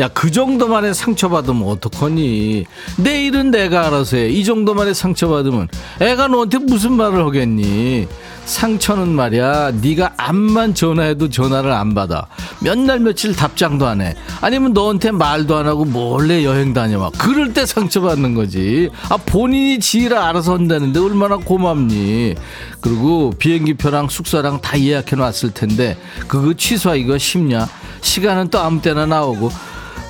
[0.00, 2.64] 야 그 정도만의 상처받으면 어떡하니?
[2.98, 5.68] 내 일은 내가 알아서 해 이 정도만의 상처받으면
[6.00, 8.06] 애가 너한테 무슨 말을 하겠니
[8.50, 9.70] 상처는 말이야.
[9.80, 12.26] 네가 암만 전화해도 전화를 안 받아.
[12.60, 14.14] 몇 날 며칠 답장도 안 해.
[14.40, 17.10] 아니면 너한테 말도 안 하고 몰래 여행 다녀와.
[17.18, 18.90] 그럴 때 상처받는 거지.
[19.08, 22.34] 아 본인이 지라 알아서 한다는데 얼마나 고맙니?
[22.80, 25.96] 그리고 비행기표랑 숙소랑 다 예약해 놨을 텐데
[26.26, 27.68] 그거 취소하기가 쉽냐?
[28.00, 29.50] 시간은 또 아무 때나 나오고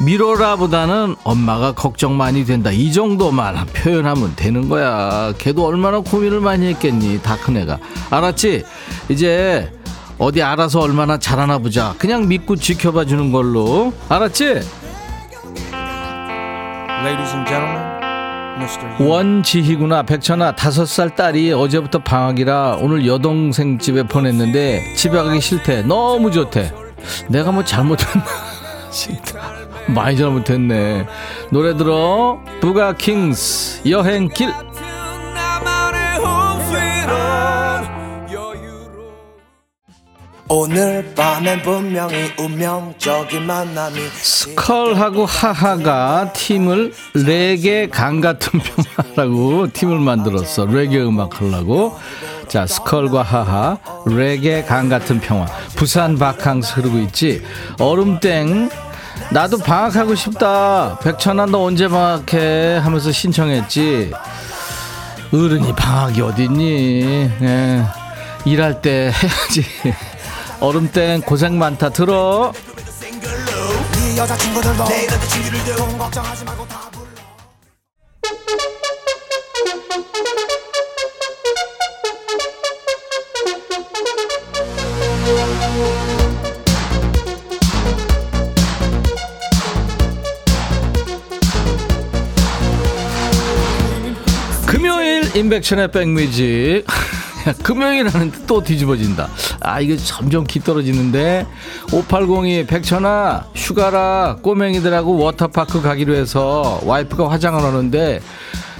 [0.05, 2.71] 미뤄라보다는 엄마가 걱정 많이 된다.
[2.71, 5.33] 이 정도만 표현하면 되는 거야.
[5.39, 7.79] 걔도 얼마나 고민을 많이 했겠니 다 큰 애가.
[8.11, 8.65] 알았지?
[9.09, 9.71] 이제
[10.19, 11.95] 어디 알아서 얼마나 잘하나 보자.
[11.99, 13.93] 그냥 믿고 지켜봐 주는 걸로.
[14.09, 14.45] 알았지?
[17.03, 17.81] Ladies and gentlemen,
[18.59, 19.03] Mr.
[19.03, 25.83] 원지희구나 백천아 다섯 살 딸이 어제부터 방학이라 오늘 여동생 집에 보냈는데 집에 가기 싫대.
[25.83, 26.73] 너무 좋대.
[27.29, 28.25] 내가 뭐 잘못했나
[28.91, 29.60] 싫다
[29.95, 31.07] 많이 잘못했네.
[31.51, 32.39] 노래 들어.
[32.61, 34.53] 부가 킹스 여행길.
[40.53, 50.67] 오늘 밤엔 분명히 운명적인 만남이 스컬하고 하하가 팀을 레게 강 같은 평화라고 팀을 만들었어.
[50.67, 51.97] 레게 음악 하려고.
[52.49, 55.47] 자 스컬과 하하 레게 강 같은 평화.
[55.77, 57.43] 부산 바캉스 흐르고 있지.
[57.79, 58.71] 얼음땡
[59.31, 60.99] 나도 방학하고 싶다.
[61.03, 62.79] 백천아, 너 언제 방학해?
[62.79, 64.13] 하면서 신청했지.
[65.33, 67.31] 어른이 방학이 어딨니?
[67.41, 67.85] 예.
[68.45, 69.65] 일할 때 해야지.
[70.61, 71.91] 얼음 땐 고생 많다.
[71.91, 72.53] 들어.
[95.35, 96.85] 인백션의 백뮤직
[97.63, 99.29] 금요일 하는데 또 뒤집어진다.
[99.61, 101.47] 아 이거 점점 기 떨어지는데.
[101.93, 108.21] 5802 백천아 휴가라 꼬맹이들하고 워터파크 가기로 해서 와이프가 화장을 하는데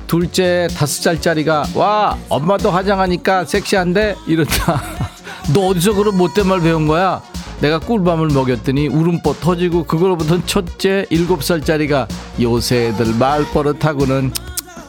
[0.07, 4.17] 둘째 다섯 살짜리가 와 엄마도 화장하니까 섹시한데?
[4.27, 4.83] 이런다
[5.55, 7.23] 너 어디서 그런 못된 말 배운 거야?
[7.61, 12.09] 내가 꿀밤을 먹였더니 울음보 터지고 그걸로부터 첫째 일곱 살짜리가
[12.41, 14.33] 요새 애들 말버릇하고는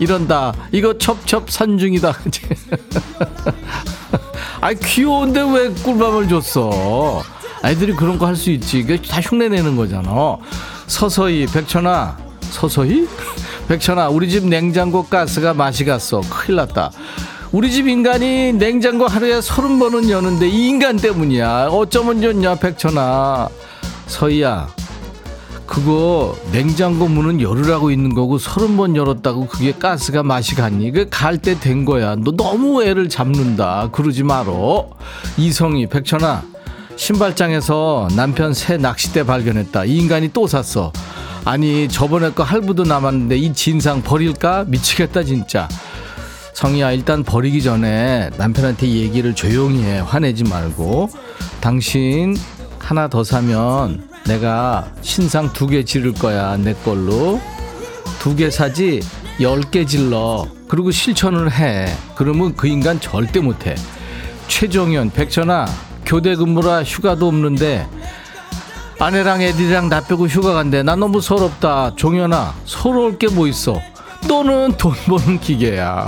[0.01, 0.51] 이런다.
[0.71, 2.11] 이거 첩첩 산중이다.
[4.61, 7.21] 아이 귀여운데 왜 꿀밤을 줬어?
[7.61, 8.79] 아이들이 그런 거 할 수 있지.
[8.79, 10.37] 이게 다 흉내 내는 거잖아.
[10.87, 12.17] 서서히 백천아
[12.49, 13.07] 서서히
[13.69, 16.21] 백천아 우리 집 냉장고 가스가 맛이 갔어.
[16.21, 16.91] 큰일 났다.
[17.51, 21.67] 우리 집 인간이 냉장고 하루에 서른 번은 여는데 이 인간 때문이야.
[21.69, 23.49] 어쩌면 좋냐 백천아.
[24.07, 24.67] 서희야
[25.71, 30.91] 그거 냉장고 문은 열으라고 있는 거고 서른 번 열었다고 그게 가스가 맛이 갔니?
[30.91, 32.15] 그 갈 때 된 거야.
[32.17, 33.87] 너 너무 애를 잡는다.
[33.93, 34.89] 그러지 말어.
[35.37, 36.43] 이성이 백천아
[36.97, 39.85] 신발장에서 남편 새 낚싯대 발견했다.
[39.85, 40.91] 이 인간이 또 샀어.
[41.45, 44.65] 아니 저번에 거 할부도 남았는데 이 진상 버릴까?
[44.67, 45.69] 미치겠다 진짜.
[46.53, 49.99] 성희야 일단 버리기 전에 남편한테 얘기를 조용히 해.
[49.99, 51.09] 화내지 말고.
[51.61, 52.35] 당신
[52.77, 57.39] 하나 더 사면 내가 신상 두 개 지를 거야 내 걸로.
[58.19, 59.01] 두 개 사지
[59.39, 60.45] 열 개 질러.
[60.67, 61.87] 그리고 실천을 해.
[62.15, 63.75] 그러면 그 인간 절대 못해.
[64.47, 65.65] 최종현 백천아
[66.05, 67.87] 교대 근무라 휴가도 없는데
[68.99, 70.83] 아내랑 애들이랑 나 빼고 휴가 간대.
[70.83, 71.95] 나 너무 서럽다.
[71.95, 73.81] 종현아 서러울 게 뭐 있어?
[74.27, 76.07] 너는 돈 버는 기계야.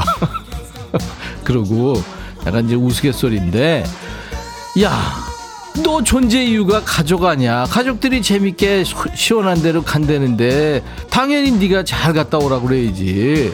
[1.43, 2.01] 그러고
[2.45, 3.83] 약간 이제 우스갯소리인데
[4.83, 5.22] 야
[5.81, 7.65] 너 존재 이유가 가족 아니야.
[7.69, 13.53] 가족들이 재밌게 시- 시원한 데로 간다는데 당연히 네가 잘 갔다 오라 그래야지.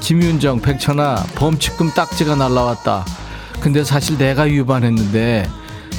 [0.00, 3.06] 김윤정, 백천아 범칙금 딱지가 날라왔다.
[3.60, 5.48] 근데 사실 내가 위반했는데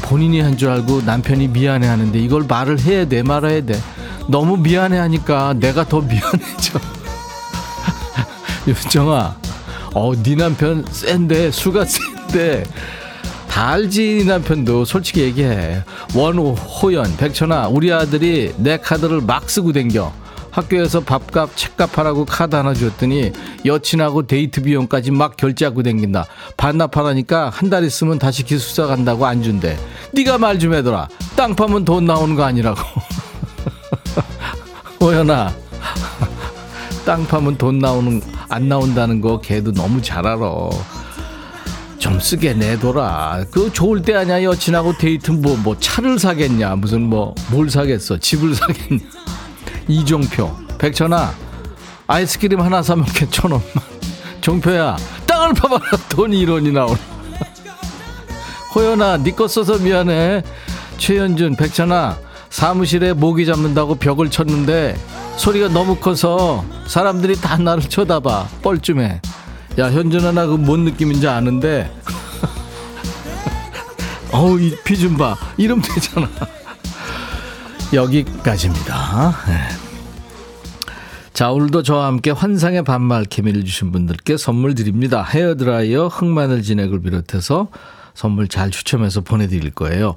[0.03, 3.81] 본인이 한 줄 알고 남편이 미안해 하는데 이걸 말을 해야 돼 말아야 돼.
[4.27, 6.79] 너무 미안해 하니까 내가 더 미안해져.
[8.67, 9.35] 윤정아,
[9.95, 12.63] 어, 네 남편 센데 수가 센데
[13.55, 15.81] 다 알지 네 남편도 솔직히 얘기해.
[16.13, 20.11] 원호 호연 백천아 우리 아들이 내 카드를 막 쓰고 댕겨.
[20.51, 23.31] 학교에서 밥값 책값 하라고 카드 하나 줬더니
[23.65, 26.25] 여친하고 데이트 비용까지 막 결제하고 댕긴다.
[26.57, 29.77] 반납하라니까 한 달 있으면 다시 기숙사 간다고 안 준대.
[30.11, 31.07] 네가 말 좀 해둬라.
[31.37, 32.81] 땅 파면 돈 나오는 거 아니라고.
[34.99, 35.53] 호연아
[37.05, 40.45] 땅 파면 돈 나오는 안 나온다는 거 걔도 너무 잘 알아
[42.05, 43.45] 좀 쓰게 내둬라.
[43.49, 48.99] 그 좋을 때 아니야 여친하고 데이트 뭐뭐 차를 사겠냐 무슨 뭐 뭘 사겠어 집을 사겠냐.
[49.89, 51.33] 이종표 백천아
[52.05, 53.67] 아이스크림 하나 사면 개천 원만.
[54.39, 56.99] 종표야 땅을 파봐라 돈이 1원이 나오네.
[58.75, 60.43] 호연아 네거 써서 미안해.
[60.99, 62.19] 최현준 백천아
[62.51, 64.95] 사무실에 모기 잡는다고 벽을 쳤는데
[65.37, 69.21] 소리가 너무 커서 사람들이 다 나를 쳐다봐 뻘쭘해.
[69.77, 71.91] 야 현준아 나 그 뭔 느낌인지 아는데.
[74.31, 75.35] 어우 이 피 좀 봐.
[75.57, 76.29] 이러면 되잖아.
[77.93, 79.35] 여기까지입니다.
[79.47, 79.59] 네.
[81.33, 85.23] 자 오늘도 저와 함께 환상의 반말 케미를 주신 분들께 선물 드립니다.
[85.23, 87.67] 헤어드라이어 흑마늘 진액을 비롯해서
[88.13, 90.15] 선물 잘 추첨해서 보내드릴 거예요.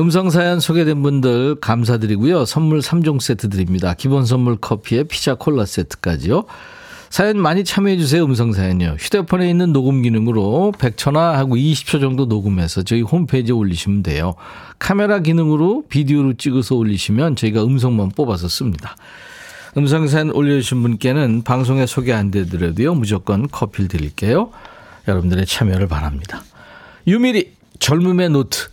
[0.00, 2.46] 음성 사연 소개된 분들 감사드리고요.
[2.46, 3.94] 선물 3종 세트 드립니다.
[3.98, 6.44] 기본 선물 커피에 피자 콜라 세트까지요
[7.10, 8.24] 사연 많이 참여해주세요.
[8.24, 8.96] 음성사연요.
[8.98, 14.34] 휴대폰에 있는 녹음 기능으로 100초나 하고 20초 정도 녹음해서 저희 홈페이지에 올리시면 돼요.
[14.78, 18.96] 카메라 기능으로 비디오로 찍어서 올리시면 저희가 음성만 뽑아서 씁니다.
[19.76, 22.94] 음성사연 올려주신 분께는 방송에 소개 안 되더라도요.
[22.94, 24.50] 무조건 커피를 드릴게요.
[25.06, 26.42] 여러분들의 참여를 바랍니다.
[27.06, 28.68] 유미리 젊음의 노트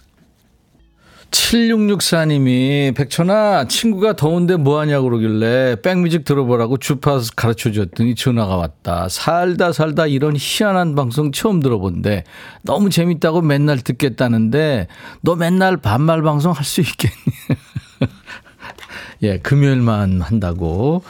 [1.36, 9.10] 7664님이 백천아 친구가 더운데 뭐하냐고 그러길래 백뮤직 들어보라고 주파수 가르쳐 줬더니 전화가 왔다.
[9.10, 12.24] 살다 살다 이런 희한한 방송 처음 들어본대
[12.62, 14.88] 너무 재밌다고 맨날 듣겠다는데
[15.22, 17.14] 너 맨날 반말 방송 할 수 있겠니?
[19.22, 21.04] 예, 금요일만 한다고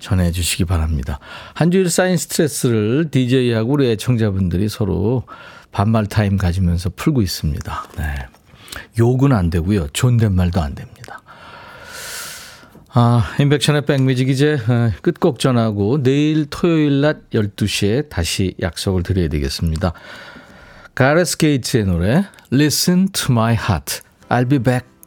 [0.00, 1.18] 전해주시기 바랍니다.
[1.54, 5.22] 한 주일 쌓인 스트레스를 DJ하고 우리 애청자분들이 서로
[5.72, 7.84] 반말 타임 가지면서 풀고 있습니다.
[7.96, 8.37] 네.
[8.98, 9.88] 욕은 안 되고요.
[9.92, 11.22] 존댓말도 안 됩니다.
[12.90, 19.92] 아, 인백션의 백뮤직 이제 어, 끝곡 전하고 내일 토요일 낮 12시에 다시 약속을 드려야 되겠습니다.
[20.94, 24.00] 가레스 게이츠의 노래 Listen to my heart.
[24.28, 24.97] I'll be back.